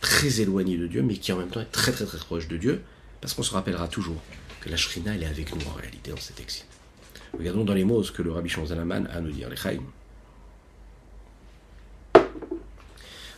[0.00, 2.56] très éloigné de Dieu, mais qui en même temps est très très très proche de
[2.56, 2.82] Dieu,
[3.20, 4.20] parce qu'on se rappellera toujours
[4.60, 6.64] que la Shrina, elle est avec nous en réalité dans cet exil.
[7.36, 9.82] Regardons dans les mots ce que le Rabbi Shonzalaman a à nous dire, les Chaim.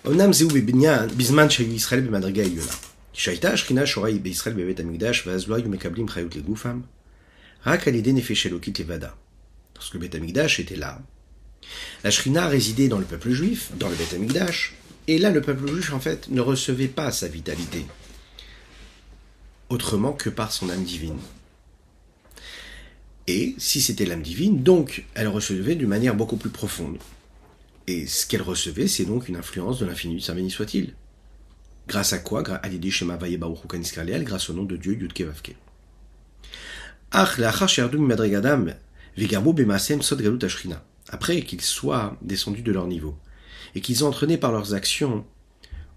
[0.06, 2.72] אמנם זהו בבניין, בזמן שהיו ישראל במדרגה העליונה.
[3.12, 6.80] כשהייתה השכינה שורה בישראל בבית המקדש, ואז לא היו מקבלים חיות לגופם,
[7.65, 7.87] Lorsque
[9.93, 11.01] le Beth Amikdash était là,
[12.03, 14.75] la Shrina résidait dans le peuple juif, dans le Amikdash,
[15.07, 17.85] et là le peuple juif en fait ne recevait pas sa vitalité
[19.69, 21.17] autrement que par son âme divine.
[23.27, 26.97] Et si c'était l'âme divine, donc elle recevait d'une manière beaucoup plus profonde.
[27.87, 30.93] Et ce qu'elle recevait, c'est donc une influence de l'infini, saint béni soit-il.
[31.87, 32.43] Grâce à quoi?
[32.43, 32.63] Grâce
[34.49, 35.55] au nom de Dieu Yudkevavke.
[41.09, 43.17] Après qu'ils soient descendus de leur niveau,
[43.73, 45.25] et qu'ils ont entraîné par leurs actions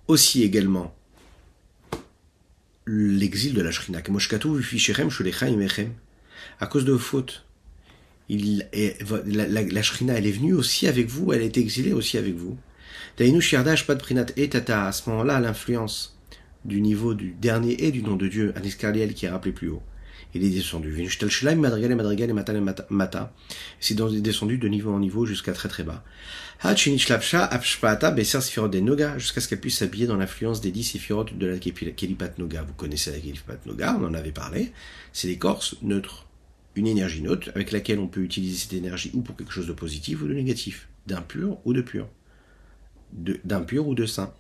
[0.07, 0.95] aussi également
[2.87, 4.01] l'exil de la Shrina.
[6.61, 7.45] À cause de vos fautes,
[8.29, 8.69] il
[9.27, 12.57] la, la, Shrina, elle est venue aussi avec vous, elle est exilée aussi avec vous.
[13.17, 16.17] Prinat et Tata, à ce moment-là, l'influence
[16.65, 19.83] du niveau du dernier et du nom de Dieu, Aniskarliel qui est rappelé plus haut
[20.35, 20.91] Il est descendu.
[21.57, 22.61] Madrigal et Madrigal et Mata et
[22.91, 23.33] Mata-.
[23.81, 26.05] C'est descendu de niveau en niveau jusqu'à très très bas.
[26.61, 30.85] Hachinishlavsha, Apshpata, Besser Sifirot des Noga, jusqu'à ce qu'elle puisse s'habiller dans l'influence des dix
[30.85, 32.63] Sifirot de la Kelipat Noga.
[32.63, 34.73] Vous connaissez la Kelipat Noga, on en avait parlé.
[35.13, 36.27] C'est l'écorce neutre.
[36.75, 39.73] Une énergie neutre avec laquelle on peut utiliser cette énergie ou pour quelque chose de
[39.73, 40.89] positif ou de négatif.
[41.07, 42.07] D'impur ou de pur.
[43.13, 44.33] D'impur ou de saint.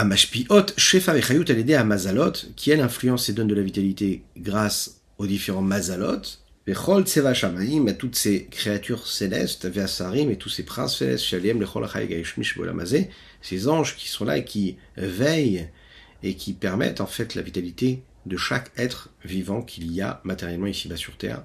[0.00, 4.22] Amashpiot, Shefa Vechayut, elle aidait à Mazalot, qui elle influence et donne de la vitalité
[4.34, 6.22] grâce aux différents Mazalot,
[6.66, 11.86] Vechol Tseva Shamaim, à toutes ces créatures célestes, Veasarim et tous ces princes célestes, Lechol
[12.56, 13.10] Bolamazé,
[13.42, 15.68] ces anges qui sont là et qui veillent
[16.22, 20.66] et qui permettent en fait la vitalité de chaque être vivant qu'il y a matériellement
[20.66, 21.44] ici-bas sur Terre.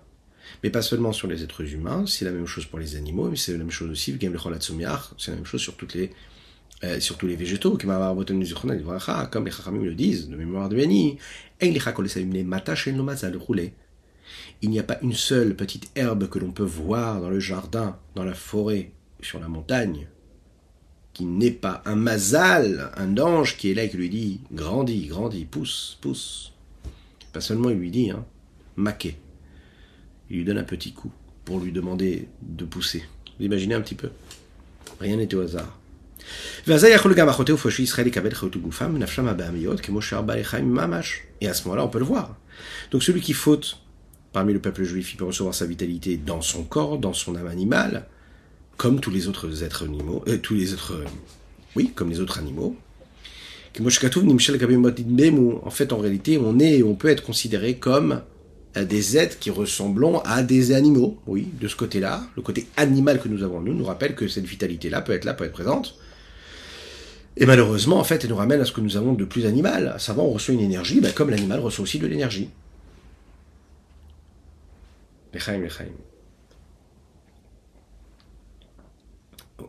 [0.64, 3.36] Mais pas seulement sur les êtres humains, c'est la même chose pour les animaux, mais
[3.36, 6.12] c'est la même chose aussi, c'est la même chose sur toutes les
[6.84, 11.18] euh, surtout les végétaux, comme les Chachamim le disent, de mémoire de Béni,
[11.62, 11.72] il
[14.70, 18.24] n'y a pas une seule petite herbe que l'on peut voir dans le jardin, dans
[18.24, 20.08] la forêt, sur la montagne,
[21.14, 25.08] qui n'est pas un mazal, un ange qui est là et qui lui dit grandis,
[25.08, 26.52] grandis, pousse, pousse.
[27.32, 28.26] Pas seulement il lui dit, hein,
[28.76, 29.18] maquet.
[30.30, 31.12] Il lui donne un petit coup
[31.46, 33.06] pour lui demander de pousser.
[33.40, 34.10] Vous imaginez un petit peu
[35.00, 35.80] Rien n'est au hasard.
[36.68, 36.78] Et à
[41.54, 42.36] ce moment-là, on peut le voir.
[42.92, 43.80] Donc celui qui faute
[44.36, 47.48] parmi le peuple juif, il peut recevoir sa vitalité dans son corps, dans son âme
[47.48, 48.06] animale,
[48.76, 51.02] comme tous les autres êtres animaux, euh, tous les autres,
[51.78, 52.76] oui, comme les autres animaux.
[53.78, 58.22] En fait, en réalité, on est, on peut être considéré comme
[58.76, 61.18] euh, des êtres qui ressemblons à des animaux.
[61.28, 64.46] Oui, de ce côté-là, le côté animal que nous avons nous nous rappelle que cette
[64.46, 65.98] vitalité-là peut être là, peut être présente.
[67.38, 69.90] Et malheureusement, en fait, elle nous ramène à ce que nous avons de plus animal.
[69.90, 72.50] À savoir, on reçoit une énergie, ben, comme l'animal reçoit aussi de l'énergie.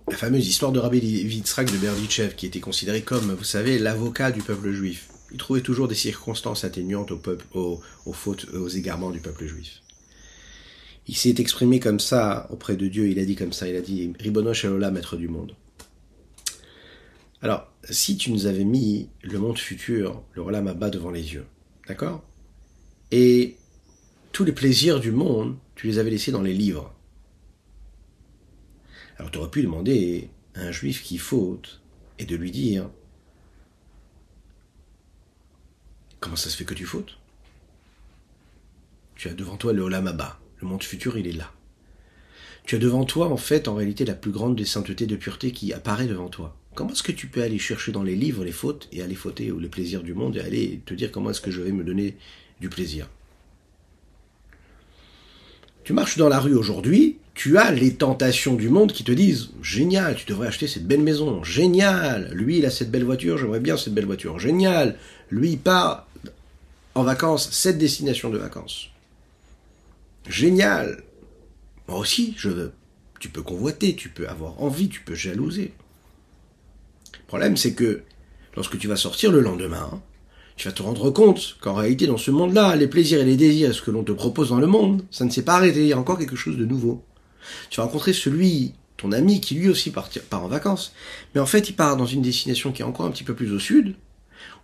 [0.09, 4.31] La fameuse histoire de Rabbi Yitzhak de Berditchev, qui était considéré comme, vous savez, l'avocat
[4.31, 5.09] du peuple juif.
[5.33, 9.83] Il trouvait toujours des circonstances atténuantes aux fautes, aux égarements du peuple juif.
[11.09, 13.81] Il s'est exprimé comme ça auprès de Dieu, il a dit comme ça, il a
[13.81, 15.55] dit Ribono Shalola, maître du monde.
[17.42, 21.46] Alors, si tu nous avais mis le monde futur, le Rolam bas devant les yeux,
[21.87, 22.25] d'accord?
[23.11, 23.57] Et
[24.33, 26.94] tous les plaisirs du monde, tu les avais laissés dans les livres.
[29.18, 31.81] Alors tu aurais pu demander à un juif qui faute
[32.18, 32.90] et de lui dire
[36.20, 37.18] Comment ça se fait que tu fautes?
[39.14, 41.53] Tu as devant toi le Olam Abba, le monde futur, il est là.
[42.64, 45.53] Tu as devant toi, en fait, en réalité, la plus grande des saintetés de pureté
[45.53, 46.57] qui apparaît devant toi.
[46.76, 49.50] Comment est-ce que tu peux aller chercher dans les livres les fautes et aller fauter
[49.50, 51.82] ou les plaisirs du monde et aller te dire comment est-ce que je vais me
[51.82, 52.16] donner
[52.60, 53.08] du plaisir?
[55.84, 59.52] Tu marches dans la rue aujourd'hui, tu as les tentations du monde qui te disent
[59.62, 63.60] génial, tu devrais acheter cette belle maison, génial, lui il a cette belle voiture, j'aimerais
[63.60, 64.98] bien cette belle voiture, génial,
[65.30, 66.06] lui il part
[66.94, 68.90] en vacances, cette destination de vacances.
[70.28, 71.04] Génial.
[71.88, 72.72] Moi aussi, je veux.
[73.18, 75.72] Tu peux convoiter, tu peux avoir envie, tu peux jalouser.
[77.26, 78.02] Le problème, c'est que
[78.54, 80.00] lorsque tu vas sortir le lendemain,
[80.56, 83.74] tu vas te rendre compte qu'en réalité, dans ce monde-là, les plaisirs et les désirs,
[83.74, 85.92] ce que l'on te propose dans le monde, ça ne s'est pas arrêté, il y
[85.92, 87.04] a encore quelque chose de nouveau.
[87.68, 90.94] Tu vas rencontrer celui, ton ami, qui lui aussi part, en vacances,
[91.34, 93.52] mais en fait, il part dans une destination qui est encore un petit peu plus
[93.52, 93.96] au sud,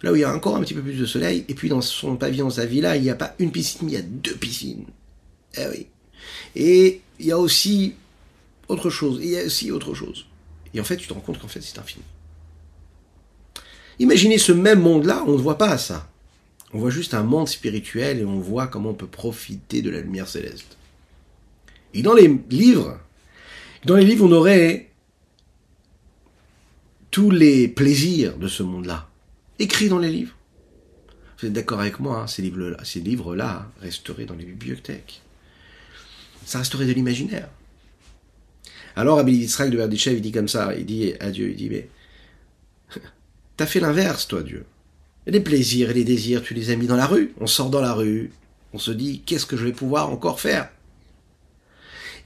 [0.03, 1.81] là où il y a encore un petit peu plus de soleil, et puis dans
[1.81, 4.87] son pavillon, sa villa, il n'y a pas une piscine, il y a deux piscines.
[5.59, 5.87] Eh oui.
[6.55, 7.95] Et il y a aussi
[8.69, 10.27] autre chose, et il y a aussi autre chose.
[10.75, 12.05] Et en fait, tu te rends compte qu'en fait, c'est infini.
[13.99, 16.09] Imaginez ce même monde-là, on ne voit pas ça.
[16.73, 20.01] On voit juste un monde spirituel et on voit comment on peut profiter de la
[20.01, 20.77] lumière céleste.
[21.95, 22.99] Et dans les livres,
[23.85, 24.91] dans les livres, on aurait
[27.11, 29.09] tous les plaisirs de ce monde-là,
[29.59, 30.35] écrits dans les livres.
[31.39, 35.21] Vous êtes d'accord avec moi, hein, ces livres-là, ces livres-là resteraient dans les bibliothèques.
[36.47, 37.49] Ça resterait de l'imaginaire.
[38.97, 41.69] Alors Rabbi Yitzhak de Berditchev, il dit comme ça, il dit à Dieu, il dit,
[41.69, 41.89] mais
[43.57, 44.65] t'as fait l'inverse, toi, Dieu.
[45.27, 47.33] Les plaisirs et les désirs, tu les as mis dans la rue.
[47.41, 48.33] On sort dans la rue,
[48.73, 50.69] on se dit, qu'est-ce que je vais pouvoir encore faire?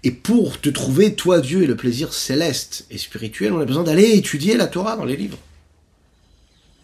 [0.03, 3.83] Et pour te trouver, toi, Dieu, et le plaisir céleste et spirituel, on a besoin
[3.83, 5.39] d'aller étudier la Torah dans les livres.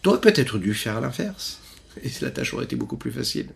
[0.01, 1.59] T'aurais peut-être dû faire l'inverse.
[2.03, 3.49] Et la tâche aurait été beaucoup plus facile.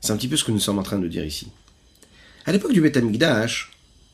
[0.00, 1.48] C'est un petit peu ce que nous sommes en train de dire ici.
[2.46, 2.98] À l'époque du Beth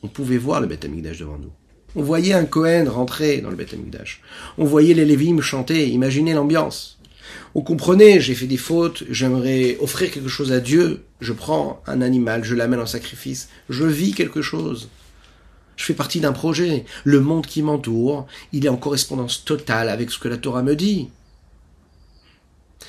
[0.01, 1.51] on pouvait voir le Beth devant nous.
[1.95, 4.21] On voyait un Cohen rentrer dans le Beth Amikdash.
[4.57, 6.97] On voyait les Lévim chanter, imaginez l'ambiance.
[7.53, 12.01] Vous comprenez, j'ai fait des fautes, j'aimerais offrir quelque chose à Dieu, je prends un
[12.01, 14.89] animal, je l'amène en sacrifice, je vis quelque chose.
[15.75, 16.85] Je fais partie d'un projet.
[17.03, 20.75] Le monde qui m'entoure, il est en correspondance totale avec ce que la Torah me
[20.75, 21.09] dit.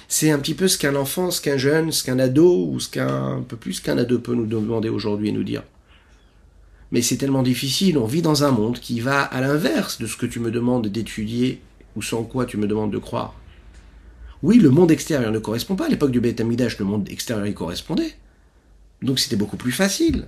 [0.09, 2.88] C'est un petit peu ce qu'un enfant, ce qu'un jeune, ce qu'un ado, ou ce
[2.88, 5.62] qu'un peu plus qu'un ado peut nous demander aujourd'hui et nous dire.
[6.95, 10.17] Mais c'est tellement difficile, on vit dans un monde qui va à l'inverse de ce
[10.17, 11.61] que tu me demandes d'étudier
[11.97, 13.35] ou sans quoi tu me demandes de croire.
[14.45, 15.87] Oui, le monde extérieur ne correspond pas.
[15.87, 18.15] À l'époque du Beth le monde extérieur y correspondait.
[19.03, 20.27] Donc c'était beaucoup plus facile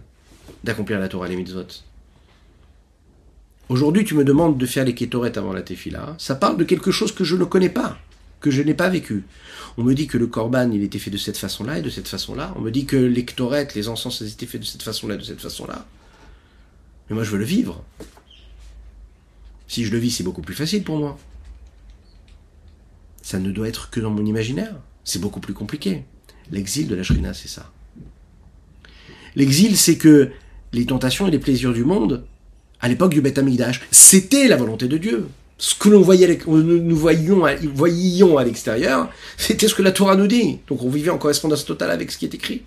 [0.65, 1.45] d'accomplir la Torah et les.
[3.69, 6.17] Aujourd'hui, tu me demandes de faire les kétorettes avant la tefila.
[6.19, 7.97] Ça parle de quelque chose que je ne connais pas,
[8.41, 9.23] que je n'ai pas vécu.
[9.79, 12.09] On me dit que le korban, il était fait de cette façon-là et de cette
[12.09, 12.53] façon-là.
[12.57, 15.23] On me dit que les kétorettes, les encens, ils étaient faits de cette façon-là de
[15.23, 15.87] cette façon-là.
[17.09, 17.85] Mais moi, je veux le vivre.
[19.69, 21.19] Si je le vis, c'est beaucoup plus facile pour moi.
[23.23, 24.77] Ça ne doit être que dans mon imaginaire.
[25.05, 26.05] C'est beaucoup plus compliqué.
[26.51, 27.73] L'exil de la Shrina, c'est ça.
[29.35, 30.31] L'exil, c'est que
[30.73, 32.25] les tentations et les plaisirs du monde,
[32.81, 35.29] à l'époque du Beth Amikdash, c'était la volonté de Dieu.
[35.59, 40.27] Ce que l'on voyait, nous voyions, voyions à l'extérieur, c'était ce que la Torah nous
[40.27, 40.59] dit.
[40.69, 42.62] Donc on vivait en correspondance totale avec ce qui est écrit.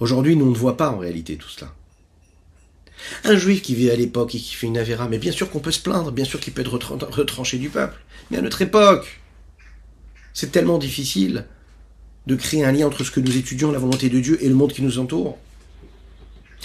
[0.00, 1.74] Aujourd'hui, nous ne voit pas en réalité tout cela.
[3.24, 5.58] Un juif qui vit à l'époque et qui fait une avéra, mais bien sûr qu'on
[5.60, 7.96] peut se plaindre, bien sûr qu'il peut être retranché du peuple.
[8.30, 9.20] Mais à notre époque,
[10.34, 11.46] c'est tellement difficile
[12.26, 14.54] de créer un lien entre ce que nous étudions, la volonté de Dieu, et le
[14.54, 15.38] monde qui nous entoure.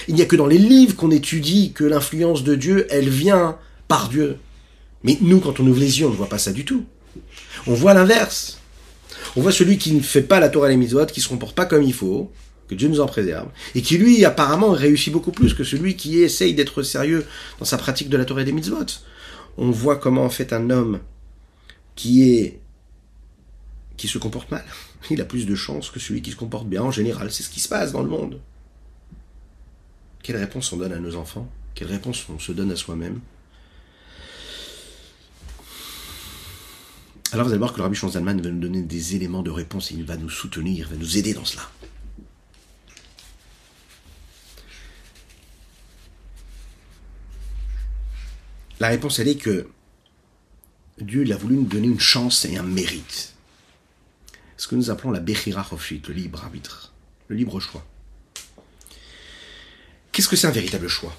[0.07, 3.57] Il n'y a que dans les livres qu'on étudie que l'influence de Dieu, elle vient
[3.87, 4.37] par Dieu.
[5.03, 6.85] Mais nous, quand on ouvre les yeux, on ne voit pas ça du tout.
[7.65, 8.59] On voit l'inverse.
[9.35, 11.55] On voit celui qui ne fait pas la Torah et les mitzvot, qui se comporte
[11.55, 12.31] pas comme il faut,
[12.67, 16.19] que Dieu nous en préserve, et qui lui apparemment réussit beaucoup plus que celui qui
[16.19, 17.25] essaye d'être sérieux
[17.59, 18.85] dans sa pratique de la Torah et des mitzvot.
[19.57, 20.99] On voit comment en fait un homme
[21.95, 22.59] qui est
[23.95, 24.63] qui se comporte mal,
[25.09, 27.31] il a plus de chance que celui qui se comporte bien en général.
[27.31, 28.39] C'est ce qui se passe dans le monde.
[30.21, 31.49] Quelle réponse on donne à nos enfants?
[31.73, 33.19] Quelle réponse on se donne à soi-même?
[37.31, 39.91] Alors vous allez voir que le Rabbi Zalman va nous donner des éléments de réponse
[39.91, 41.63] et il va nous soutenir, il va nous aider dans cela.
[48.79, 49.67] La réponse, elle est que
[50.99, 53.33] Dieu il a voulu nous donner une chance et un mérite.
[54.57, 56.93] Ce que nous appelons la Bechira le libre arbitre,
[57.27, 57.85] le libre choix.
[60.11, 61.15] Qu'est-ce que c'est un véritable choix?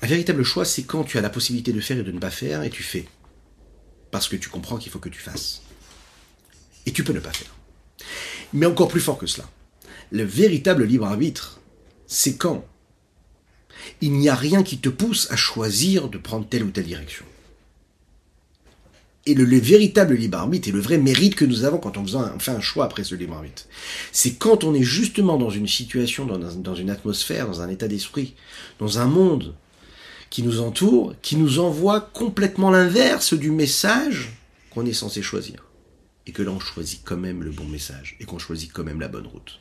[0.00, 2.30] Un véritable choix, c'est quand tu as la possibilité de faire et de ne pas
[2.30, 3.06] faire, et tu fais.
[4.10, 5.62] Parce que tu comprends qu'il faut que tu fasses.
[6.86, 7.54] Et tu peux ne pas faire.
[8.54, 9.48] Mais encore plus fort que cela.
[10.10, 11.60] Le véritable libre arbitre,
[12.06, 12.64] c'est quand
[14.00, 17.24] il n'y a rien qui te pousse à choisir de prendre telle ou telle direction.
[19.26, 22.50] Et le, véritable libre arbitre et le vrai mérite que nous avons quand on, fait
[22.50, 23.64] un choix après ce libre arbitre,
[24.10, 27.88] c'est quand on est justement dans une situation, dans, dans une atmosphère, dans un état
[27.88, 28.34] d'esprit,
[28.78, 29.54] dans un monde
[30.30, 34.30] qui nous entoure, qui nous envoie complètement l'inverse du message
[34.70, 35.64] qu'on est censé choisir.
[36.26, 39.00] Et que là, on choisit quand même le bon message et qu'on choisit quand même
[39.00, 39.60] la bonne route.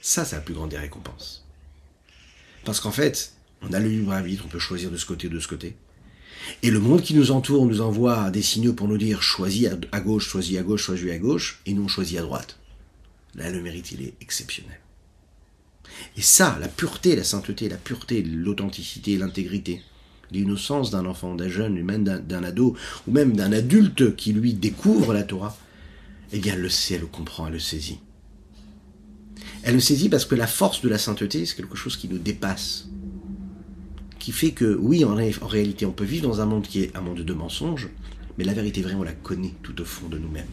[0.00, 1.44] Ça, c'est la plus grande des récompenses.
[2.64, 3.32] Parce qu'en fait,
[3.62, 5.76] on a le libre arbitre, on peut choisir de ce côté ou de ce côté.
[6.62, 10.00] Et le monde qui nous entoure nous envoie des signaux pour nous dire choisis à
[10.00, 12.58] gauche, choisis à gauche, choisis à gauche, et nous on choisit à droite.
[13.34, 14.78] Là, le mérite, il est exceptionnel.
[16.16, 19.82] Et ça, la pureté, la sainteté, la pureté, l'authenticité, l'intégrité,
[20.30, 25.14] l'innocence d'un enfant, d'un jeune, même d'un ado, ou même d'un adulte qui lui découvre
[25.14, 25.56] la Torah,
[26.32, 28.00] eh bien, elle le sait, elle le comprend, elle le saisit.
[29.62, 32.18] Elle le saisit parce que la force de la sainteté, c'est quelque chose qui nous
[32.18, 32.88] dépasse
[34.22, 37.00] qui fait que, oui, en, réalité, on peut vivre dans un monde qui est un
[37.00, 37.88] monde de mensonges,
[38.38, 40.46] mais la vérité vraie, on la connaît tout au fond de nous-mêmes.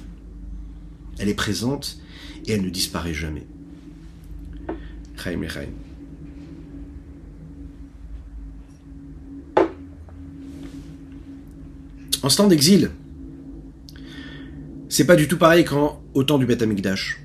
[1.19, 1.99] Elle est présente
[2.47, 3.45] et elle ne disparaît jamais.
[12.23, 12.89] En ce temps d'exil,
[14.89, 17.21] c'est pas du tout pareil qu'au temps du Beth Amikdash.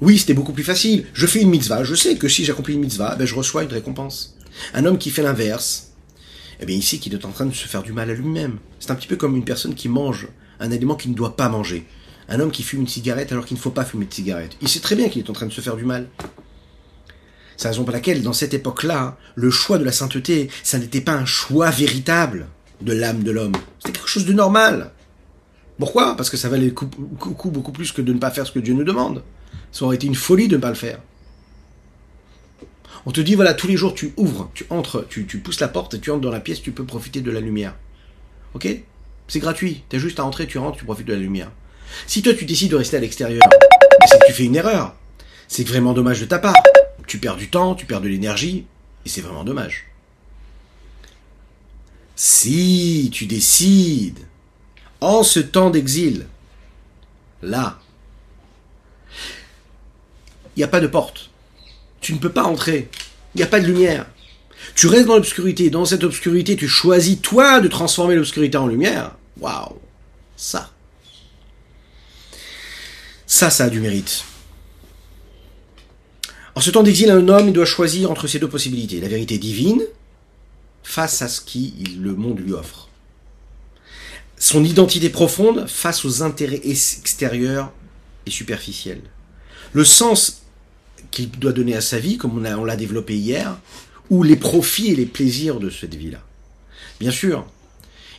[0.00, 1.04] Oui, c'était beaucoup plus facile.
[1.12, 1.84] Je fais une mitzvah.
[1.84, 4.33] Je sais que si j'accomplis une mitzvah, ben, je reçois une récompense.
[4.72, 5.92] Un homme qui fait l'inverse,
[6.60, 8.58] eh bien ici, qu'il est en train de se faire du mal à lui-même.
[8.78, 10.28] C'est un petit peu comme une personne qui mange
[10.60, 11.86] un aliment qu'il ne doit pas manger.
[12.28, 14.56] Un homme qui fume une cigarette alors qu'il ne faut pas fumer de cigarette.
[14.60, 16.08] Il sait très bien qu'il est en train de se faire du mal.
[17.56, 21.00] C'est la raison pour laquelle, dans cette époque-là, le choix de la sainteté, ça n'était
[21.00, 22.48] pas un choix véritable
[22.80, 23.54] de l'âme de l'homme.
[23.78, 24.92] C'était quelque chose de normal.
[25.78, 26.16] Pourquoi?
[26.16, 28.74] Parce que ça valait coup beaucoup plus que de ne pas faire ce que Dieu
[28.74, 29.22] nous demande.
[29.72, 31.00] Ça aurait été une folie de ne pas le faire.
[33.06, 35.94] On te dit, voilà, tous les jours, tu ouvres, tu entres, tu, pousses la porte
[35.94, 37.74] et tu entres dans la pièce, tu peux profiter de la lumière.
[38.54, 38.68] Ok?
[39.28, 39.82] C'est gratuit.
[39.88, 41.50] T'as juste à entrer, tu rentres, tu profites de la lumière.
[42.06, 43.42] Si toi tu décides de rester à l'extérieur,
[44.06, 44.94] c'est que tu fais une erreur.
[45.48, 46.54] C'est vraiment dommage de ta part.
[47.06, 48.64] Tu perds du temps, tu perds de l'énergie,
[49.04, 49.86] et c'est vraiment dommage.
[52.16, 54.20] Si tu décides,
[55.00, 56.26] en ce temps d'exil,
[57.42, 57.78] là,
[60.56, 61.30] il n'y a pas de porte.
[62.04, 62.90] Tu ne peux pas entrer.
[63.34, 64.04] Il n'y a pas de lumière.
[64.74, 65.70] Tu restes dans l'obscurité.
[65.70, 69.16] Dans cette obscurité, tu choisis toi de transformer l'obscurité en lumière.
[69.40, 69.80] Waouh
[70.36, 70.70] Ça.
[73.26, 74.22] Ça, ça a du mérite.
[76.54, 79.00] En ce temps d'exil, un homme doit choisir entre ces deux possibilités.
[79.00, 79.82] La vérité divine
[80.82, 82.90] face à ce qui le monde lui offre.
[84.36, 87.72] Son identité profonde face aux intérêts extérieurs
[88.26, 89.00] et superficiels.
[89.72, 90.43] Le sens
[91.14, 93.56] qu'il doit donner à sa vie, comme on l'a développé hier,
[94.10, 96.20] ou les profits et les plaisirs de cette vie-là.
[96.98, 97.46] Bien sûr,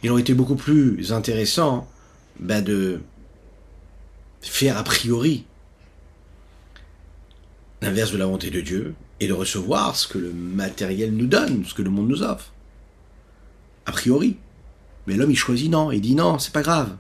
[0.02, 1.90] il aurait été beaucoup plus intéressant
[2.40, 3.02] ben, de
[4.42, 5.44] faire a priori
[7.82, 11.66] l'inverse de la volonté de Dieu et de recevoir ce que le matériel nous donne,
[11.66, 12.54] ce que le monde nous offre.
[13.86, 14.38] A priori.
[15.06, 15.92] Mais l'homme, il choisit non.
[15.92, 16.96] Il dit non, c'est pas grave.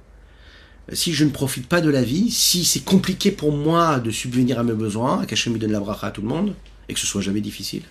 [0.94, 4.60] Si je ne profite pas de la vie, si c'est compliqué pour moi de subvenir
[4.60, 6.54] à mes besoins, qu'Hachem me donne la bracha à tout le monde,
[6.88, 7.84] et que ce soit jamais difficile,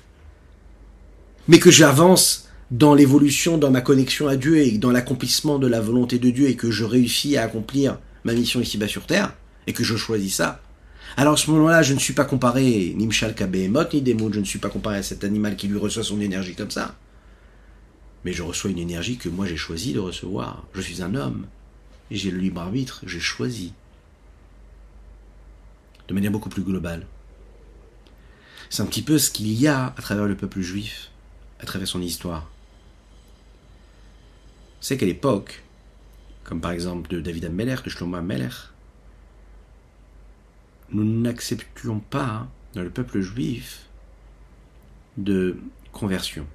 [1.49, 5.81] mais que j'avance dans l'évolution, dans ma connexion à Dieu et dans l'accomplissement de la
[5.81, 9.35] volonté de Dieu et que je réussis à accomplir ma mission ici-bas sur terre,
[9.67, 10.61] et que je choisis ça,
[11.17, 14.41] alors à ce moment-là, je ne suis pas comparé ni Mshal Kabehemot, ni Demon, je
[14.41, 16.97] ne suis pas comparé à cet animal qui lui reçoit son énergie comme ça.
[18.25, 20.67] Mais je reçois une énergie que moi j'ai choisi de recevoir.
[20.75, 21.47] Je suis un homme.
[22.11, 23.73] J'ai le libre arbitre, j'ai choisi.
[26.09, 27.07] De manière beaucoup plus globale.
[28.69, 31.11] C'est un petit peu ce qu'il y a à travers le peuple juif,
[31.61, 32.51] à travers son histoire.
[34.81, 35.63] C'est qu'à l'époque,
[36.43, 38.51] comme par exemple de David Ameller, de Shlomo Ameller,
[40.91, 43.87] nous n'acceptions pas dans le peuple juif
[45.17, 45.59] de
[45.93, 46.47] conversion.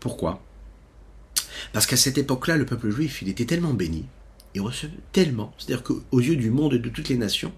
[0.00, 0.42] Pourquoi?
[1.72, 4.04] Parce qu'à cette époque-là, le peuple juif, il était tellement béni,
[4.54, 7.52] il recevait tellement, c'est-à-dire qu'aux yeux du monde et de toutes les nations,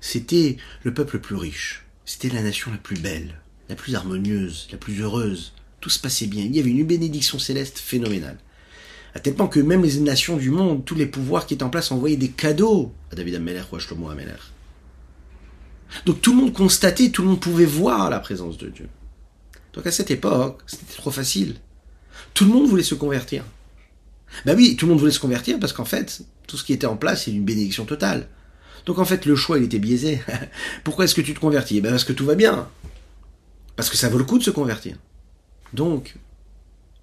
[0.00, 4.68] c'était le peuple le plus riche, c'était la nation la plus belle, la plus harmonieuse,
[4.72, 8.38] la plus heureuse, tout se passait bien, il y avait une bénédiction céleste phénoménale.
[9.14, 11.70] À tel point que même les nations du monde, tous les pouvoirs qui étaient en
[11.70, 14.32] place envoyaient des cadeaux à David Ameller ou à Shlomo Ameller.
[16.04, 18.88] Donc tout le monde constatait, tout le monde pouvait voir la présence de Dieu.
[19.72, 21.56] Donc à cette époque, c'était trop facile.
[22.32, 23.44] Tout le monde voulait se convertir.
[24.44, 26.86] Ben oui, tout le monde voulait se convertir parce qu'en fait, tout ce qui était
[26.86, 28.28] en place, c'est une bénédiction totale.
[28.86, 30.20] Donc en fait, le choix, il était biaisé.
[30.84, 31.80] Pourquoi est-ce que tu te convertis?
[31.80, 32.68] Ben Parce que tout va bien.
[33.76, 34.96] Parce que ça vaut le coup de se convertir.
[35.72, 36.16] Donc,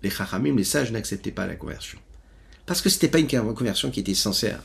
[0.04, 2.00] les chachamim, les sages, n'acceptaient pas la conversion.
[2.66, 4.62] Parce que ce n'était pas une conversion qui était sincère.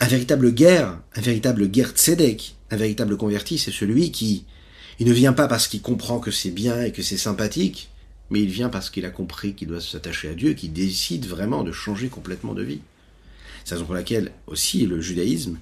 [0.00, 4.46] Un véritable guerre, un véritable guerre tzedek, un véritable converti, c'est celui qui,
[5.00, 7.90] il ne vient pas parce qu'il comprend que c'est bien et que c'est sympathique,
[8.28, 11.64] mais il vient parce qu'il a compris qu'il doit s'attacher à Dieu, qu'il décide vraiment
[11.64, 12.82] de changer complètement de vie.
[13.64, 15.58] C'est la raison pour laquelle aussi le judaïsme,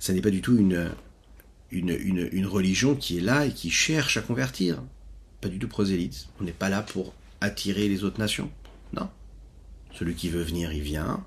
[0.00, 0.90] ça n'est pas du tout une,
[1.70, 4.82] une, une, une religion qui est là et qui cherche à convertir
[5.40, 6.26] pas du tout prosélyte.
[6.40, 8.50] On n'est pas là pour attirer les autres nations.
[8.92, 9.08] Non.
[9.92, 11.24] Celui qui veut venir, il vient.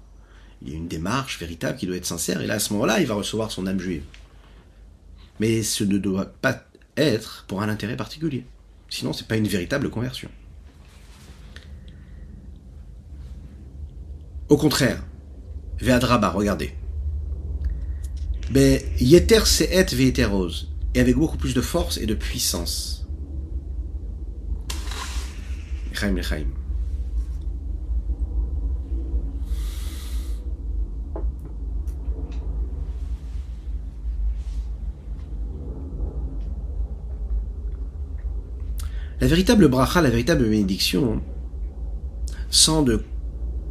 [0.62, 2.42] Il y a une démarche véritable qui doit être sincère.
[2.42, 4.04] Et là, à ce moment-là, il va recevoir son âme juive.
[5.40, 6.66] Mais ce ne doit pas
[7.48, 8.46] pour un intérêt particulier.
[8.90, 10.30] Sinon, c'est pas une véritable conversion.
[14.50, 15.04] Au contraire,
[15.80, 16.74] Veadraba, regardez.
[18.52, 19.94] Ben, Yeter Seet
[20.96, 23.08] et avec beaucoup plus de force et de puissance.
[39.22, 41.22] La véritable bracha, la véritable bénédiction,
[42.50, 42.86] sans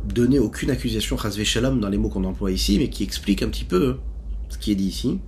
[0.05, 3.64] donner aucune accusation shalom dans les mots qu'on emploie ici, mais qui explique un petit
[3.64, 3.96] peu
[4.51, 5.20] ce qui est dit ici,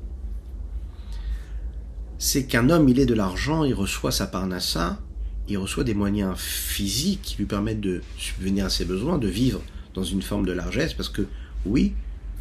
[2.19, 5.01] c'est qu'un homme, il est de l'argent, il reçoit sa parnassa,
[5.49, 9.63] il reçoit des moyens physiques qui lui permettent de subvenir à ses besoins, de vivre
[9.95, 11.27] dans une forme de largesse, parce que
[11.65, 11.95] oui,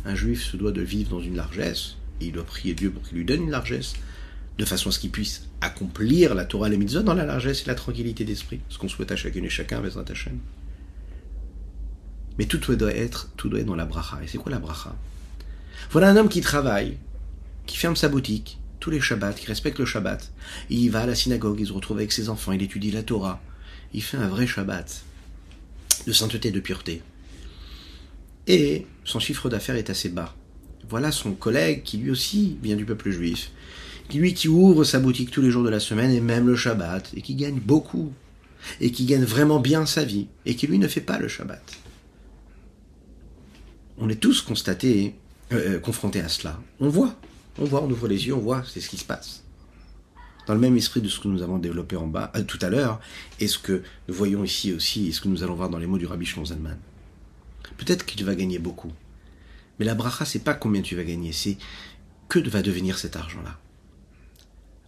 [0.03, 3.03] un juif se doit de vivre dans une largesse, et il doit prier Dieu pour
[3.03, 3.93] qu'il lui donne une largesse,
[4.59, 7.63] de façon à ce qu'il puisse accomplir la Torah et les mitzvot dans la largesse
[7.63, 10.37] et la tranquillité d'esprit, ce qu'on souhaite à chacune et chacun, Bezrat Hashem.
[12.37, 14.19] Mais tout doit être, tout doit être dans la bracha.
[14.21, 14.93] Et c'est quoi la bracha?
[15.91, 16.97] Voilà un homme qui travaille,
[17.67, 20.29] qui ferme sa boutique, tous les Shabbats, qui respecte le Shabbat.
[20.69, 23.41] Il va à la synagogue, il se retrouve avec ses enfants, il étudie la Torah.
[23.93, 25.03] Il fait un vrai Shabbat
[26.05, 27.01] de sainteté, de pureté.
[28.47, 30.35] Et son chiffre d'affaires est assez bas.
[30.89, 33.51] Voilà son collègue qui lui aussi vient du peuple juif,
[34.13, 37.11] lui qui ouvre sa boutique tous les jours de la semaine et même le Shabbat,
[37.15, 38.11] et qui gagne beaucoup,
[38.81, 41.61] et qui gagne vraiment bien sa vie, et qui lui ne fait pas le Shabbat.
[43.97, 45.15] On est tous constatés,
[45.51, 46.59] euh, euh, confrontés à cela.
[46.79, 47.15] On voit,
[47.57, 49.43] on voit, on ouvre les yeux, on voit, c'est ce qui se passe.
[50.47, 52.69] Dans le même esprit de ce que nous avons développé en bas, euh, tout à
[52.69, 52.99] l'heure,
[53.39, 55.87] et ce que nous voyons ici aussi, et ce que nous allons voir dans les
[55.87, 56.47] mots du Rabbi Shlomo
[57.77, 58.91] Peut-être qu'il va gagner beaucoup.
[59.77, 61.57] Mais la bracha, c'est pas combien tu vas gagner, c'est
[62.27, 63.57] que va devenir cet argent-là.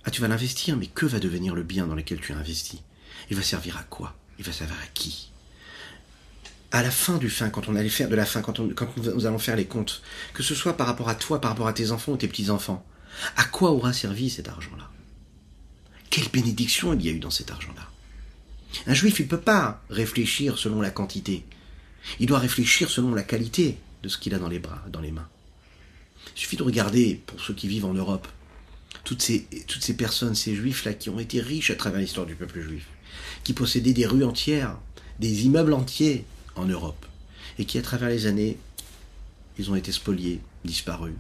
[0.04, 2.82] Ah, tu vas l'investir, mais que va devenir le bien dans lequel tu as investi
[3.30, 4.16] Il va servir à quoi?
[4.40, 5.30] Il va servir à qui?
[6.72, 9.26] À la fin du fin, quand on allait faire de la fin, quand, quand nous
[9.26, 10.02] allons faire les comptes,
[10.34, 12.86] que ce soit par rapport à toi, par rapport à tes enfants ou tes petits-enfants,
[13.36, 14.90] à quoi aura servi cet argent-là?
[16.10, 17.88] Quelle bénédiction il y a eu dans cet argent-là?
[18.88, 21.46] Un juif, il ne peut pas réfléchir selon la quantité.
[22.20, 25.12] Il doit réfléchir selon la qualité de ce qu'il a dans les bras, dans les
[25.12, 25.28] mains.
[26.36, 28.28] Il suffit de regarder, pour ceux qui vivent en Europe,
[29.04, 29.48] toutes ces,
[29.98, 32.86] personnes, ces juifs-là, qui ont été riches à travers l'histoire du peuple juif,
[33.44, 34.78] qui possédaient des rues entières,
[35.20, 36.26] des immeubles entiers
[36.56, 37.06] en Europe,
[37.58, 38.58] et qui, à travers les années,
[39.58, 41.14] ils ont été spoliés, disparus.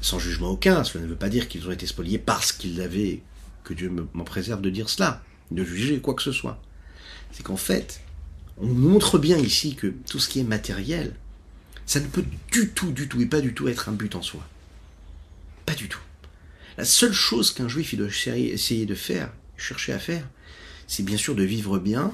[0.00, 3.20] Sans jugement aucun, cela ne veut pas dire qu'ils ont été spoliés parce qu'ils avaient,
[3.64, 6.60] que Dieu m'en préserve de dire cela, de juger quoi que ce soit.
[7.32, 8.00] C'est qu'en fait,
[8.58, 11.14] on montre bien ici que tout ce qui est matériel,
[11.86, 14.22] ça ne peut du tout, du tout, et pas du tout être un but en
[14.22, 14.46] soi.
[15.66, 16.00] Pas du tout.
[16.80, 20.26] La seule chose qu'un juif il doit essayer de faire, chercher à faire,
[20.86, 22.10] c'est bien sûr de vivre bien,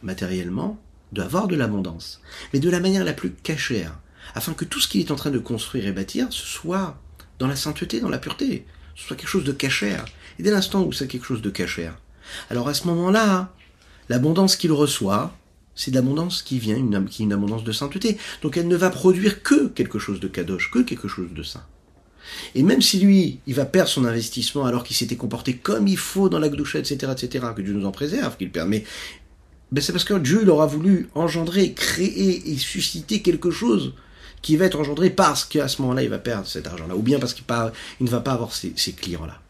[0.00, 2.20] matériellement, d'avoir de l'abondance,
[2.52, 3.98] mais de la manière la plus cachère,
[4.36, 7.02] afin que tout ce qu'il est en train de construire et bâtir, ce soit
[7.40, 8.64] dans la sainteté, dans la pureté,
[8.94, 10.04] ce soit quelque chose de cachère.
[10.38, 11.98] Et dès l'instant où c'est quelque chose de cachère,
[12.50, 13.52] alors à ce moment-là,
[14.08, 15.36] l'abondance qu'il reçoit,
[15.74, 18.18] c'est de l'abondance qui vient, qui est une abondance de sainteté.
[18.40, 21.66] Donc elle ne va produire que quelque chose de kadosh, que quelque chose de saint.
[22.54, 25.96] Et même si lui, il va perdre son investissement alors qu'il s'était comporté comme il
[25.96, 28.84] faut dans la gdoucha, etc., etc., que Dieu nous en préserve, qu'il permet,
[29.72, 33.94] ben c'est parce que Dieu il aura voulu engendrer, créer et susciter quelque chose
[34.44, 37.18] qui va être engendré parce qu'à ce moment-là, il va perdre cet argent-là, ou bien
[37.18, 37.44] parce qu'il
[38.00, 39.40] ne va pas avoir ces, clients-là.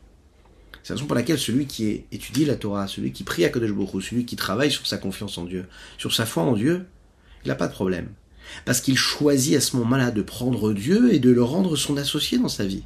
[0.82, 3.72] C'est la raison pour laquelle celui qui étudie la Torah, celui qui prie à Kodesh
[3.72, 5.66] Baruch celui qui travaille sur sa confiance en Dieu,
[5.98, 6.86] sur sa foi en Dieu,
[7.44, 8.08] il n'a pas de problème.
[8.64, 12.38] Parce qu'il choisit à ce moment-là de prendre Dieu et de le rendre son associé
[12.38, 12.84] dans sa vie.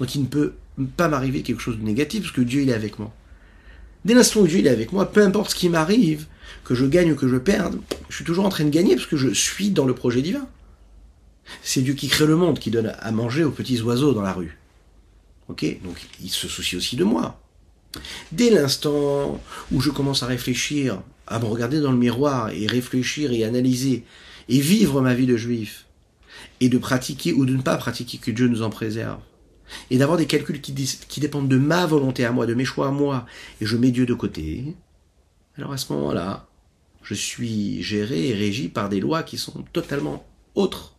[0.00, 0.54] Donc il ne peut
[0.96, 3.12] pas m'arriver quelque chose de négatif parce que Dieu est avec moi.
[4.04, 6.26] Dès l'instant où Dieu est avec moi, peu importe ce qui m'arrive,
[6.64, 9.06] que je gagne ou que je perde, je suis toujours en train de gagner parce
[9.06, 10.46] que je suis dans le projet divin.
[11.62, 14.32] C'est Dieu qui crée le monde, qui donne à manger aux petits oiseaux dans la
[14.32, 14.58] rue.
[15.48, 15.64] Ok?
[15.82, 17.40] Donc il se soucie aussi de moi.
[18.32, 19.40] Dès l'instant
[19.70, 24.04] où je commence à réfléchir, à me regarder dans le miroir et réfléchir et analyser
[24.48, 25.86] et vivre ma vie de juif,
[26.60, 29.20] et de pratiquer ou de ne pas pratiquer que Dieu nous en préserve,
[29.90, 32.90] et d'avoir des calculs qui, dépendent de ma volonté à moi, de mes choix à
[32.90, 33.26] moi,
[33.60, 34.76] et je mets Dieu de côté,
[35.56, 36.46] alors à ce moment-là,
[37.02, 40.94] je suis géré et régi par des lois qui sont totalement autres,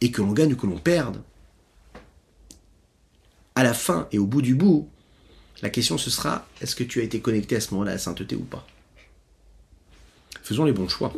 [0.00, 1.22] et que l'on gagne ou que l'on perde,
[3.54, 4.88] à la fin et au bout du bout,
[5.62, 7.98] la question ce sera est-ce que tu as été connecté à ce moment-là à la
[7.98, 8.66] sainteté ou pas?
[10.42, 11.12] Faisons les bons choix.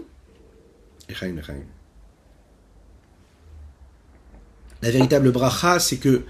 [4.82, 6.24] La véritable bracha, c'est que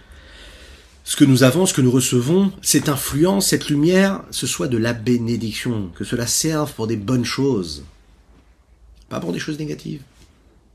[1.05, 4.79] ce que nous avons, ce que nous recevons, cette influence, cette lumière, ce soit de
[4.79, 7.85] la bénédiction, que cela serve pour des bonnes choses,
[9.09, 10.03] pas pour des choses négatives,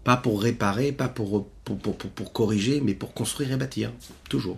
[0.03, 3.91] pas pour réparer, pas pour, pour, corriger, mais pour construire et bâtir,
[4.29, 4.57] toujours.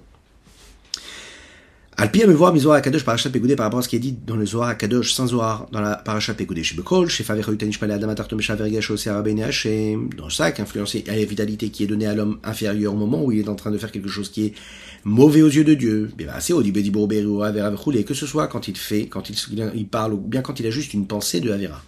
[2.02, 4.38] Al me voir Zohar Akadosh Parashat Pegoudé par rapport à ce qui est dit dans
[4.38, 7.92] le Zohar Akadosh sans Zohar dans la Parashat Pegoudé chez Bekol, chez Faver Hayutanish Pale
[7.92, 12.16] Adam Atarto Mesha Vergash Hashem, dans ça influencé à la vitalité qui est donnée à
[12.16, 14.54] l'homme inférieur au moment où il est en train de faire quelque chose qui est
[15.04, 16.10] mauvais aux yeux de Dieu.
[16.40, 20.68] C'est au que ce soit quand il fait, quand il, parle, ou bien quand il
[20.68, 21.84] a juste une pensée de Avera.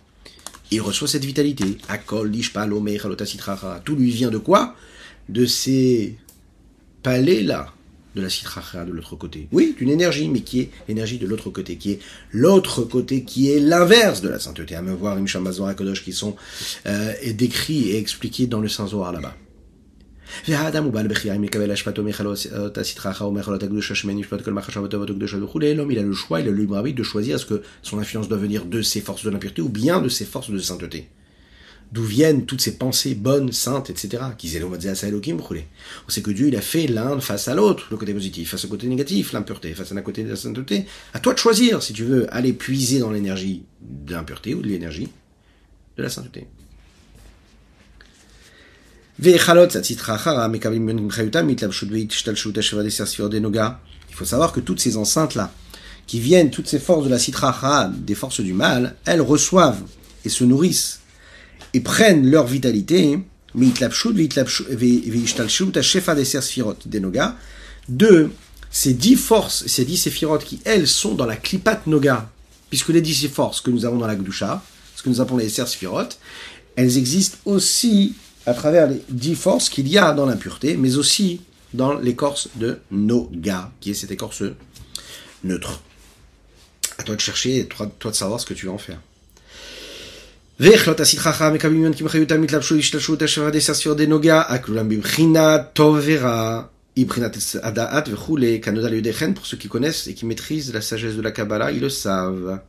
[0.72, 1.78] Il reçoit cette vitalité.
[1.88, 3.02] Akol, Dishpal, Omer,
[3.86, 4.76] Tout lui vient de quoi?
[5.30, 6.18] De ces
[7.02, 7.74] palais-là
[8.16, 9.48] de la citracha de l'autre côté.
[9.52, 12.00] Oui, d'une énergie, mais qui est l'énergie de l'autre côté, qui est
[12.32, 14.76] l'autre côté, qui est l'inverse de la sainteté.
[14.76, 16.36] À me voir Imshamazor Kodosh qui sont
[16.86, 19.36] euh, décrits et expliqués dans le Saint Zohar là-bas.
[25.74, 28.28] L'homme, il a le choix, il a le libre de choisir est-ce que son influence
[28.28, 31.10] doit venir de ses forces de l'impureté ou bien de ses forces de sainteté.
[31.92, 34.24] D'où viennent toutes ces pensées bonnes, saintes, etc.
[34.34, 38.64] On sait que Dieu, il a fait l'un face à l'autre, le côté positif, face
[38.66, 40.86] au côté négatif, l'impureté, face à la côté de la sainteté.
[41.14, 44.68] À toi de choisir si tu veux aller puiser dans l'énergie de l'impureté ou de
[44.68, 45.10] l'énergie
[45.98, 46.48] de la sainteté.
[49.20, 49.38] Il
[54.16, 55.54] faut savoir que toutes ces enceintes-là,
[56.08, 59.84] qui viennent, toutes ces forces de la citracha, des forces du mal, elles reçoivent
[60.26, 61.01] et se nourrissent
[61.74, 63.20] et prennent leur vitalité
[67.90, 68.30] de
[68.74, 72.30] ces dix forces, ces dix séphirotes qui, elles, sont dans la klipat noga,
[72.70, 74.64] puisque les dix forces que nous avons dans la Gdusha,
[74.96, 76.18] ce que nous appelons les séphirotes,
[76.76, 78.16] elles existent aussi
[78.46, 81.42] à travers les dix forces qu'il y a dans l'impureté, mais aussi
[81.74, 84.44] dans l'écorce de Noga, qui est cette écorce
[85.44, 85.82] neutre.
[86.98, 89.00] À toi de chercher, toi, toi de savoir ce que tu vas en faire.
[90.62, 90.68] Pour
[99.48, 102.62] ceux qui connaissent et qui maîtrisent la sagesse de la Kabbalah, ils le savent.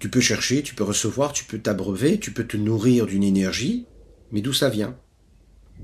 [0.00, 3.86] Tu peux chercher, tu peux recevoir, tu peux t'abreuver, tu peux te nourrir d'une énergie,
[4.32, 4.96] mais d'où ça vient?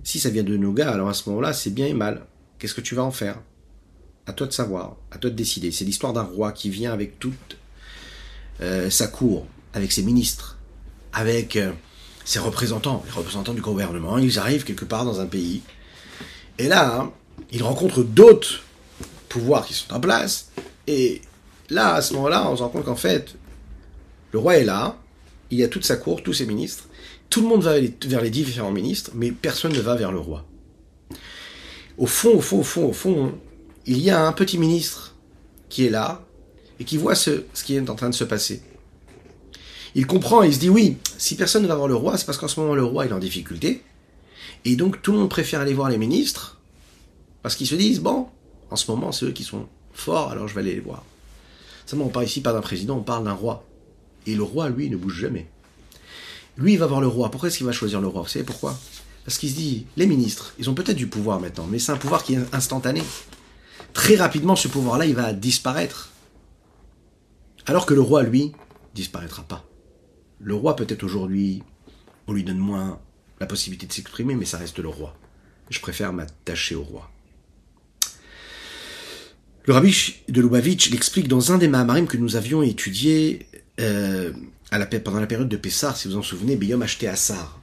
[0.02, 2.26] Si ça vient de Noga, alors à ce moment-là, c'est bien et mal.
[2.58, 3.40] Qu'est-ce que tu vas en faire?
[4.26, 5.70] À toi de savoir, à toi de décider.
[5.70, 7.58] C'est l'histoire d'un roi qui vient avec toute
[8.60, 10.58] euh, sa cour, avec ses ministres,
[11.12, 11.72] avec euh,
[12.24, 14.18] ses représentants, les représentants du gouvernement.
[14.18, 15.62] Ils arrivent quelque part dans un pays.
[16.58, 17.12] Et là, hein,
[17.52, 18.62] ils rencontrent d'autres
[19.28, 20.50] pouvoirs qui sont en place.
[20.86, 21.22] Et
[21.70, 23.34] là, à ce moment-là, on se rend compte qu'en fait,
[24.32, 24.98] le roi est là,
[25.50, 26.84] il y a toute sa cour, tous ses ministres,
[27.30, 27.74] tout le monde va
[28.06, 30.44] vers les différents ministres, mais personne ne va vers le roi.
[31.96, 33.38] Au fond, au fond, au fond, au fond,
[33.86, 35.16] il y a un petit ministre
[35.68, 36.24] qui est là
[36.78, 38.62] et qui voit ce, ce qui est en train de se passer.
[39.94, 42.38] Il comprend il se dit oui, si personne ne va voir le roi, c'est parce
[42.38, 43.82] qu'en ce moment le roi est en difficulté.
[44.64, 46.58] Et donc tout le monde préfère aller voir les ministres
[47.42, 48.28] parce qu'ils se disent bon,
[48.70, 51.04] en ce moment c'est eux qui sont forts, alors je vais aller les voir.
[51.86, 53.64] Seulement on parle ici pas d'un président, on parle d'un roi.
[54.26, 55.46] Et le roi, lui, ne bouge jamais.
[56.58, 57.30] Lui, il va voir le roi.
[57.30, 58.20] Pourquoi est-ce qu'il va choisir le roi?
[58.20, 58.78] Vous savez pourquoi?
[59.24, 61.96] Parce qu'il se dit, les ministres, ils ont peut-être du pouvoir maintenant, mais c'est un
[61.96, 63.02] pouvoir qui est instantané.
[63.94, 66.10] Très rapidement, ce pouvoir-là, il va disparaître.
[67.64, 68.52] Alors que le roi, lui,
[68.94, 69.64] disparaîtra pas.
[70.40, 71.62] Le roi, peut-être aujourd'hui,
[72.26, 73.00] on lui donne moins
[73.40, 75.16] la possibilité de s'exprimer, mais ça reste le roi.
[75.70, 77.10] Je préfère m'attacher au roi.
[79.64, 83.46] Le rabbi de Lubavitch l'explique dans un des Mahamarim que nous avions étudié
[83.80, 84.32] euh,
[85.04, 87.60] pendant la période de Pessar, si vous en souvenez, Beyom acheté Assar.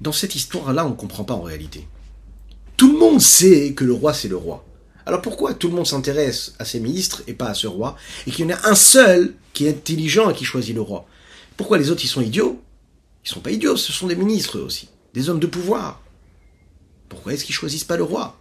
[0.00, 1.86] Dans cette histoire-là, on ne comprend pas en réalité.
[2.76, 4.64] Tout le monde sait que le roi, c'est le roi.
[5.10, 7.96] Alors pourquoi tout le monde s'intéresse à ses ministres et pas à ce roi
[8.28, 11.04] Et qu'il y en a un seul qui est intelligent et qui choisit le roi?
[11.56, 12.62] Pourquoi les autres, ils sont idiots?
[13.24, 14.88] Ils sont pas idiots, ce sont des ministres aussi.
[15.12, 16.00] Des hommes de pouvoir.
[17.08, 18.38] Pourquoi est-ce qu'ils choisissent pas le roi?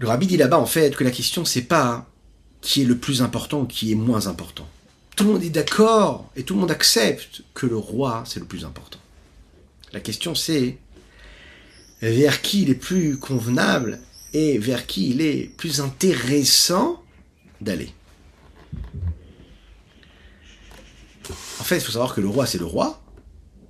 [0.00, 2.08] Le rabbi dit là-bas, en fait, que la question, c'est pas
[2.62, 4.66] qui est le plus important ou qui est moins important.
[5.14, 8.46] Tout le monde est d'accord et tout le monde accepte que le roi, c'est le
[8.46, 8.98] plus important.
[9.92, 10.78] La question c'est
[12.08, 14.00] vers qui il est plus convenable
[14.32, 17.02] et vers qui il est plus intéressant
[17.60, 17.92] d'aller.
[21.60, 23.02] En fait, il faut savoir que le roi, c'est le roi.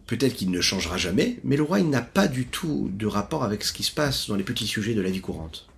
[0.06, 3.44] Peut-être qu'il ne changera jamais, mais le roi, il n'a pas du tout de rapport
[3.44, 5.68] avec ce qui se passe dans les petits sujets de la vie courante.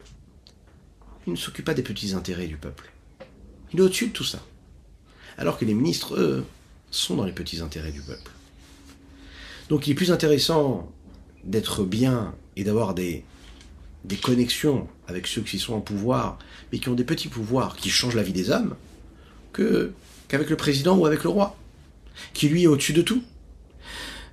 [1.26, 2.90] Il ne s'occupe pas des petits intérêts du peuple.
[3.72, 4.40] Il est au-dessus de tout ça.
[5.38, 6.44] Alors que les ministres, eux,
[6.90, 8.30] sont dans les petits intérêts du peuple.
[9.68, 10.92] Donc il est plus intéressant
[11.44, 13.24] d'être bien et d'avoir des,
[14.04, 16.38] des connexions avec ceux qui sont en pouvoir,
[16.70, 18.74] mais qui ont des petits pouvoirs qui changent la vie des hommes,
[19.52, 21.56] qu'avec le président ou avec le roi,
[22.34, 23.22] qui lui est au-dessus de tout.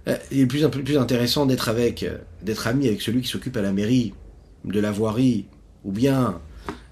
[0.07, 2.05] Euh, il est plus, intéressant d'être avec,
[2.41, 4.13] d'être ami avec celui qui s'occupe à la mairie
[4.65, 5.45] de la voirie,
[5.83, 6.39] ou bien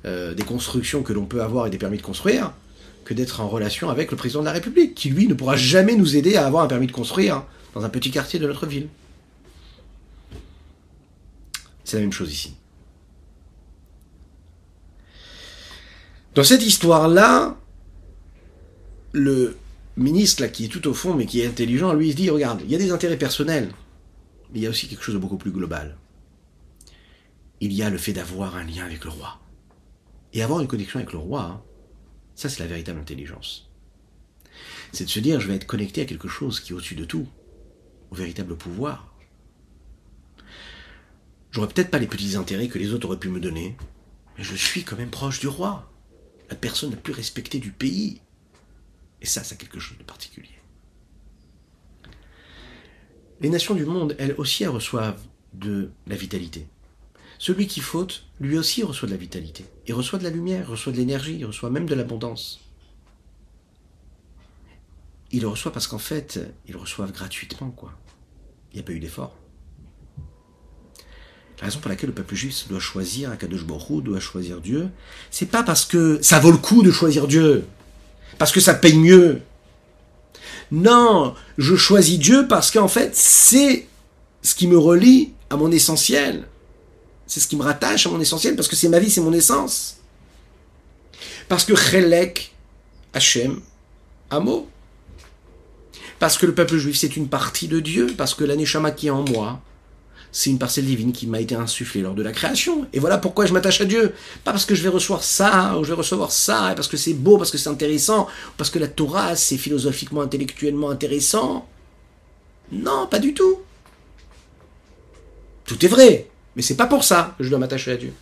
[0.05, 2.53] euh, des constructions que l'on peut avoir et des permis de construire,
[3.03, 5.95] que d'être en relation avec le président de la République, qui lui ne pourra jamais
[5.95, 8.87] nous aider à avoir un permis de construire dans un petit quartier de notre ville.
[11.87, 12.53] C'est la même chose ici.
[16.35, 17.57] Dans cette histoire-là,
[19.13, 19.55] le
[19.95, 22.61] ministre qui est tout au fond mais qui est intelligent, lui il se dit, regarde,
[22.65, 23.69] il y a des intérêts personnels,
[24.51, 25.95] mais il y a aussi quelque chose de beaucoup plus global.
[27.61, 29.39] Il y a le fait d'avoir un lien avec le roi.
[30.33, 31.61] Et avoir une connexion avec le roi, hein,
[32.35, 33.69] ça c'est la véritable intelligence.
[34.91, 37.05] C'est de se dire, je vais être connecté à quelque chose qui est au-dessus de
[37.05, 37.27] tout,
[38.11, 39.16] au véritable pouvoir.
[41.51, 43.77] J'aurais peut-être pas les petits intérêts que les autres auraient pu me donner,
[44.37, 45.91] mais je suis quand même proche du roi,
[46.49, 48.21] la personne la plus respectée du pays.
[49.21, 50.49] Et ça, c'est quelque chose de particulier.
[53.39, 55.21] Les nations du monde, elles aussi, elles reçoivent
[55.53, 56.67] de la vitalité.
[57.39, 59.65] Celui qui faute, lui aussi reçoit de la vitalité.
[59.87, 62.59] Il reçoit de la lumière, il reçoit de l'énergie, il reçoit même de l'abondance.
[65.31, 67.93] Il reçoit parce qu'en fait, ils le reçoivent gratuitement, quoi.
[68.71, 69.35] Il n'y a pas eu d'effort.
[71.59, 74.89] La raison pour laquelle le peuple juif doit choisir Akadosh Baruch doit choisir Dieu,
[75.31, 77.65] c'est pas parce que ça vaut le coup de choisir Dieu,
[78.37, 79.41] parce que ça paye mieux.
[80.71, 83.87] Non, je choisis Dieu parce qu'en fait, c'est
[84.41, 86.47] ce qui me relie à mon essentiel.
[87.25, 89.33] C'est ce qui me rattache à mon essentiel, parce que c'est ma vie, c'est mon
[89.33, 89.97] essence.
[91.49, 92.53] Parce que Chelek,
[93.13, 93.61] Hachem,
[94.29, 94.69] Amo.
[96.19, 99.11] Parce que le peuple juif, c'est une partie de Dieu, parce que l'aneshama qui est
[99.11, 99.61] en moi,
[100.37, 102.85] c'est une parcelle divine qui m'a été insufflée lors de la création.
[102.93, 104.13] Et voilà pourquoi je m'attache à Dieu.
[104.43, 106.95] Pas parce que je vais recevoir ça, ou je vais recevoir ça, et parce que
[106.95, 111.67] c'est beau, parce que c'est intéressant, parce que la Torah, c'est philosophiquement, intellectuellement intéressant.
[112.71, 113.61] Non, pas du tout.
[115.65, 118.13] Tout est vrai, mais c'est pas pour ça que je dois m'attacher à Dieu.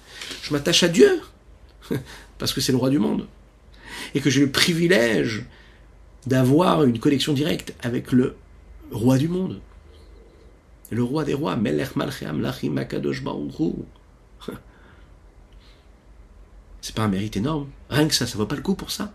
[0.41, 1.20] Je m'attache à Dieu
[2.38, 3.28] parce que c'est le roi du monde
[4.13, 5.43] et que j'ai le privilège
[6.28, 8.38] d'avoir une connexion directe avec le
[8.89, 9.59] roi du monde.
[10.92, 13.24] Le roi des rois, Melech Malcheam Lachim Akadosh
[16.82, 17.70] C'est pas un mérite énorme.
[17.90, 19.12] Rien que ça, ça vaut pas le coup pour ça.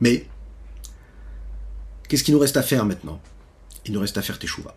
[0.00, 0.26] Mais
[2.12, 3.22] Qu'est-ce qu'il nous reste à faire maintenant?
[3.86, 4.74] Il nous reste à faire Teshuva.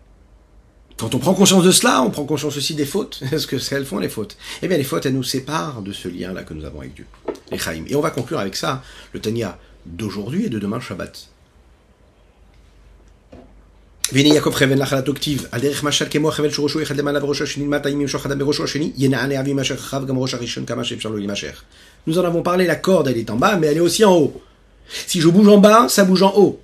[0.96, 3.22] Quand on prend conscience de cela, on prend conscience aussi des fautes.
[3.32, 6.08] Est-ce que elles font les fautes Eh bien, les fautes, elles nous séparent de ce
[6.08, 7.06] lien-là que nous avons avec Dieu,
[7.50, 7.84] les Chaim.
[7.88, 8.82] Et on va conclure avec ça
[9.12, 11.28] le Tanya d'aujourd'hui et de demain, Shabbat.
[22.06, 24.14] Nous en avons parlé, la corde elle est en bas, mais elle est aussi en
[24.14, 24.40] haut.
[24.88, 26.60] Si je bouge en bas, ça bouge en haut.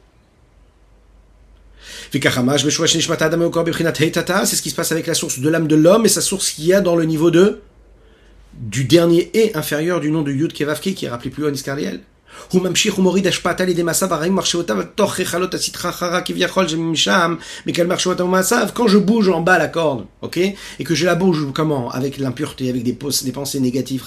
[2.12, 2.20] C'est
[4.56, 6.66] ce qui se passe avec la source de l'âme de l'homme et sa source qu'il
[6.66, 7.60] y a dans le niveau de
[8.52, 12.00] du dernier et inférieur du nom de Yud Kevavki qui est rappelé plus haut en.
[18.74, 20.06] Quand je bouge en bas la corde,
[20.36, 21.90] et que je la bouge comment?
[21.90, 24.04] Avec l'impureté, avec des, pensées négatives,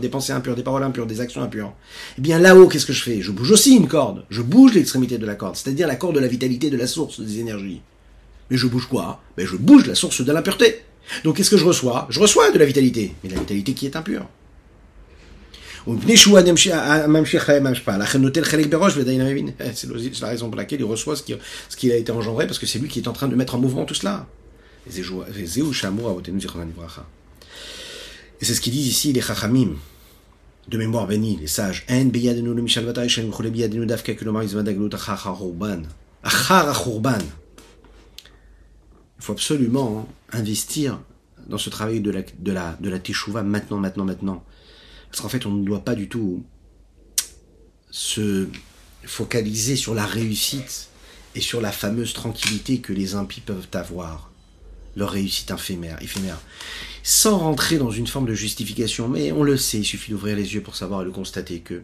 [0.00, 1.72] des pensées impures, des paroles impures, des actions impures.
[2.18, 3.20] Eh bien là-haut, qu'est-ce que je fais?
[3.20, 4.24] Je bouge aussi une corde.
[4.30, 7.20] Je bouge l'extrémité de la corde, c'est-à-dire la corde de la vitalité, de la source
[7.20, 7.82] des énergies.
[8.50, 9.20] Mais je bouge quoi?
[9.36, 10.82] Mais je bouge la source de l'impureté.
[11.24, 12.06] Donc qu'est-ce que je reçois?
[12.10, 14.26] Je reçois de la vitalité, mais la vitalité qui est impure.
[19.74, 22.78] C'est la raison pour laquelle il reçoit ce qui, a été engendré, parce que c'est
[22.78, 24.26] lui qui est en train de mettre en mouvement tout cela.
[28.40, 29.76] Et c'est ce qu'ils disent ici les chachamim,
[30.68, 31.84] de mémoire bénie, les sages.
[39.22, 41.00] Il faut absolument investir
[41.48, 44.44] dans ce travail de la, de la, de la teshuva maintenant, maintenant, maintenant.
[45.12, 46.42] Parce qu'en fait, on ne doit pas du tout
[47.90, 48.48] se
[49.04, 50.88] focaliser sur la réussite
[51.34, 54.30] et sur la fameuse tranquillité que les impies peuvent avoir.
[54.96, 56.40] Leur réussite éphémère, éphémère.
[57.02, 60.54] Sans rentrer dans une forme de justification, mais on le sait, il suffit d'ouvrir les
[60.54, 61.82] yeux pour savoir et le constater que,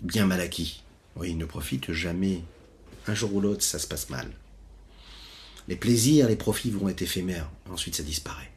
[0.00, 0.84] bien mal acquis,
[1.16, 2.42] oui, il ne profite jamais.
[3.08, 4.30] Un jour ou l'autre, ça se passe mal.
[5.66, 8.52] Les plaisirs, les profits vont être éphémères, ensuite ça disparaît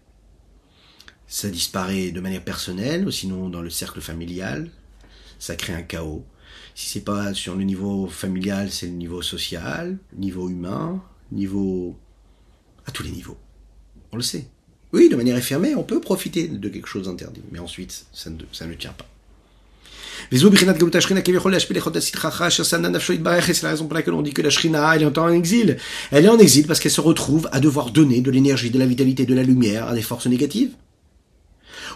[1.29, 4.69] ça disparaît de manière personnelle, ou sinon dans le cercle familial,
[5.37, 6.25] ça crée un chaos.
[6.73, 11.01] Si c'est pas sur le niveau familial, c'est le niveau social, niveau humain,
[11.31, 11.95] niveau
[12.87, 13.37] à tous les niveaux.
[14.11, 14.47] On le sait.
[14.91, 18.37] Oui, de manière éphémère, on peut profiter de quelque chose d'interdit, mais ensuite, ça ne,
[18.51, 19.05] ça ne tient pas.
[20.31, 20.41] C'est
[23.63, 25.77] la raison pour laquelle on dit que la Shrina, elle est en exil.
[26.11, 28.87] Elle est en exil parce qu'elle se retrouve à devoir donner de l'énergie, de la
[28.87, 30.71] vitalité, de la lumière à des forces négatives.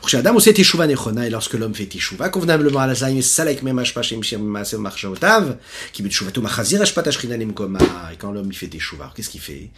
[0.05, 4.79] Et lorsque l'homme fait teshuva, convenablement à la zaïm, salek même ashpa shem shir maasev
[4.79, 5.57] marchaotav,
[5.93, 7.79] qui met teshuvato machazir ashpat ashrina limkoma,
[8.11, 9.69] et quand l'homme il fait teshuva, qu'est-ce qu'il fait?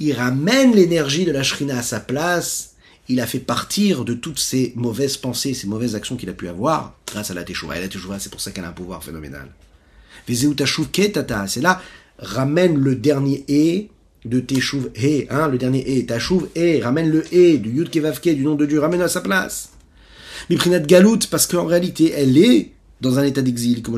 [0.00, 2.74] Il ramène l'énergie de la shrina à sa place,
[3.08, 6.48] il a fait partir de toutes ces mauvaises pensées, ces mauvaises actions qu'il a pu
[6.48, 7.76] avoir, grâce à la teshuva.
[7.76, 9.48] Et la teshuva, c'est pour ça qu'elle a un pouvoir phénoménal.
[10.26, 11.80] C'est là,
[12.18, 13.90] ramène le dernier et,
[14.24, 18.34] de Teshuv He, hein, le dernier E, Tashuv He, ramène le E du Yud Kevavke,
[18.34, 19.72] du nom de Dieu, ramène à sa place.
[20.50, 23.96] Miprinat Galout, parce qu'en réalité, elle est dans un état d'exil, comme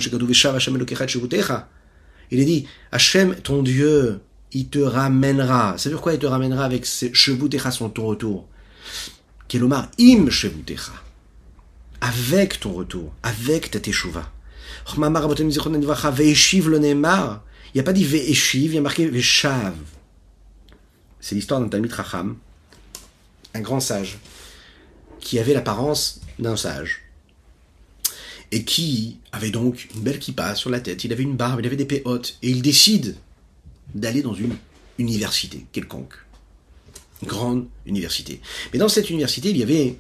[2.31, 4.21] Il est dit, Hachem, ton Dieu,
[4.53, 5.79] il te ramènera.
[5.79, 8.47] Ça veut dire quoi, il te ramènera avec ses Shevutecha, son ton retour?
[9.49, 10.93] Kelomar im shevutecha.
[12.01, 14.31] Avec ton retour, avec ta teshuva.
[17.73, 19.75] Il n'y a pas dit ve'eshiv, il y a marqué ve'shav.
[21.21, 22.37] C'est l'histoire d'un Talmid Racham,
[23.55, 24.19] un grand sage,
[25.21, 27.03] qui avait l'apparence d'un sage.
[28.53, 31.67] Et qui avait donc une belle kippa sur la tête, il avait une barbe, il
[31.67, 33.17] avait des péotes, et il décide
[33.95, 34.57] d'aller dans une
[34.99, 36.15] université quelconque.
[37.23, 38.41] Une grande université.
[38.73, 39.99] Mais dans cette université, il y avait,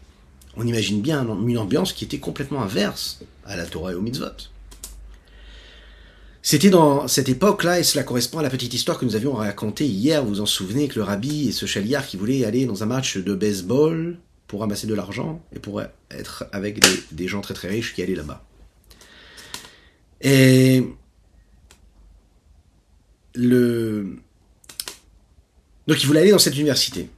[0.56, 4.48] on imagine bien, une ambiance qui était complètement inverse à la Torah et au mitzvot.
[6.42, 9.86] C'était dans cette époque-là, et cela correspond à la petite histoire que nous avions racontée
[9.86, 12.82] hier, vous vous en souvenez, que le rabbi et ce chaliard qui voulait aller dans
[12.82, 17.40] un match de baseball pour ramasser de l'argent et pour être avec des, des gens
[17.42, 18.42] très très riches qui allaient là-bas.
[20.22, 20.84] Et
[23.34, 24.16] le...
[25.86, 27.08] Donc il voulait aller dans cette université.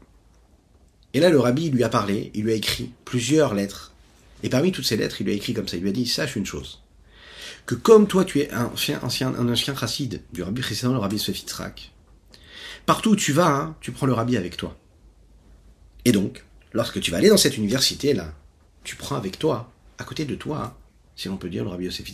[1.14, 3.92] Et là, le rabbi lui a parlé, il lui a écrit plusieurs lettres.
[4.42, 6.06] Et parmi toutes ces lettres, il lui a écrit comme ça, il lui a dit,
[6.06, 6.81] sache une chose,
[7.66, 9.74] que comme toi tu es un ancien, ancien, un ancien
[10.32, 11.92] du rabbi précédent, le rabbi Sefitrak,
[12.86, 14.76] partout où tu vas, hein, tu prends le rabbi avec toi.
[16.04, 18.34] Et donc, lorsque tu vas aller dans cette université-là,
[18.84, 20.76] tu prends avec toi, à côté de toi,
[21.14, 22.10] si l'on peut dire, le rabbi Yosef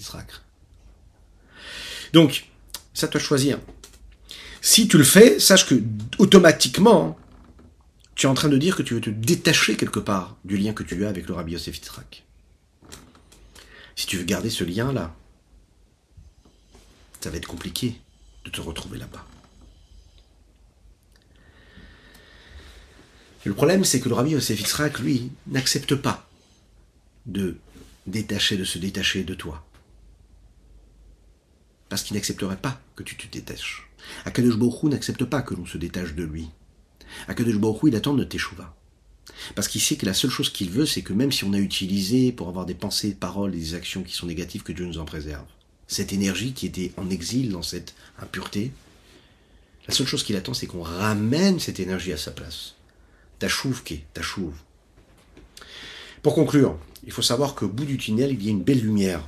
[2.12, 2.46] Donc,
[2.92, 3.58] ça doit choisir.
[4.60, 5.80] Si tu le fais, sache que
[6.18, 7.16] automatiquement,
[8.14, 10.72] tu es en train de dire que tu veux te détacher quelque part du lien
[10.72, 11.80] que tu as avec le Rabbi Yosef.
[13.94, 15.14] Si tu veux garder ce lien-là,
[17.20, 18.00] ça va être compliqué
[18.44, 19.24] de te retrouver là-bas.
[23.44, 26.28] Le problème, c'est que le Rabbi Yosef Yitzhak, lui, n'accepte pas
[27.26, 27.56] de
[28.06, 29.64] détacher, de se détacher de toi.
[31.88, 33.88] Parce qu'il n'accepterait pas que tu te détaches.
[34.24, 36.48] Akadosh Baruch n'accepte pas que l'on se détache de lui.
[37.26, 38.74] Akadosh Baruch il attend de teshuva.
[39.54, 41.58] Parce qu'il sait que la seule chose qu'il veut, c'est que même si on a
[41.58, 44.98] utilisé pour avoir des pensées, des paroles des actions qui sont négatives, que Dieu nous
[44.98, 45.46] en préserve.
[45.88, 48.72] Cette énergie qui était en exil dans cette impureté,
[49.88, 52.74] la seule chose qu'il attend, c'est qu'on ramène cette énergie à sa place.
[53.38, 54.52] Tachouv ta tachouv.
[56.22, 59.26] Pour conclure, il faut savoir qu'au bout du tunnel, il y a une belle lumière.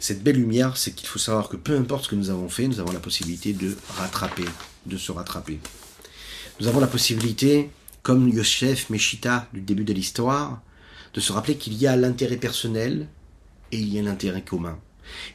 [0.00, 2.66] Cette belle lumière, c'est qu'il faut savoir que peu importe ce que nous avons fait,
[2.68, 4.46] nous avons la possibilité de rattraper,
[4.86, 5.58] de se rattraper.
[6.60, 7.70] Nous avons la possibilité,
[8.02, 10.62] comme Yosef Meshita du début de l'histoire,
[11.12, 13.08] de se rappeler qu'il y a l'intérêt personnel
[13.72, 14.78] et il y a l'intérêt commun.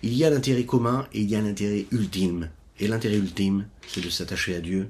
[0.02, 2.50] Il y a l'intérêt commun et il y a l'intérêt ultime.
[2.80, 4.90] Et l'intérêt ultime, c'est de s'attacher à Dieu,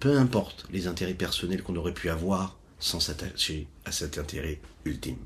[0.00, 5.16] peu importe les intérêts personnels qu'on aurait pu avoir sans s'attacher à cet intérêt ultime.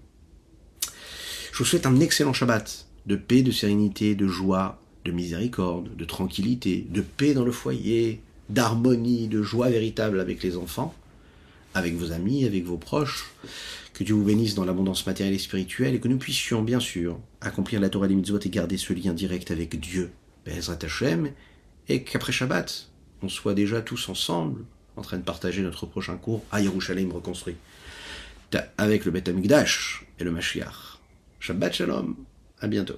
[1.52, 6.04] Je vous souhaite un excellent Shabbat de paix, de sérénité, de joie, de miséricorde, de
[6.04, 10.94] tranquillité, de paix dans le foyer, d'harmonie, de joie véritable avec les enfants,
[11.74, 13.30] avec vos amis, avec vos proches.
[14.00, 17.20] Que Dieu vous bénisse dans l'abondance matérielle et spirituelle et que nous puissions, bien sûr,
[17.42, 20.10] accomplir la Torah des mitzvot et garder ce lien direct avec Dieu,
[20.46, 21.30] Bezrat Hashem,
[21.86, 22.88] et qu'après Shabbat,
[23.20, 24.64] on soit déjà tous ensemble
[24.96, 27.56] en train de partager notre prochain cours à Yerushalayim reconstruit,
[28.78, 30.98] avec le Beth Amikdash et le Mashiach.
[31.38, 32.16] Shabbat Shalom
[32.58, 32.96] à bientôt.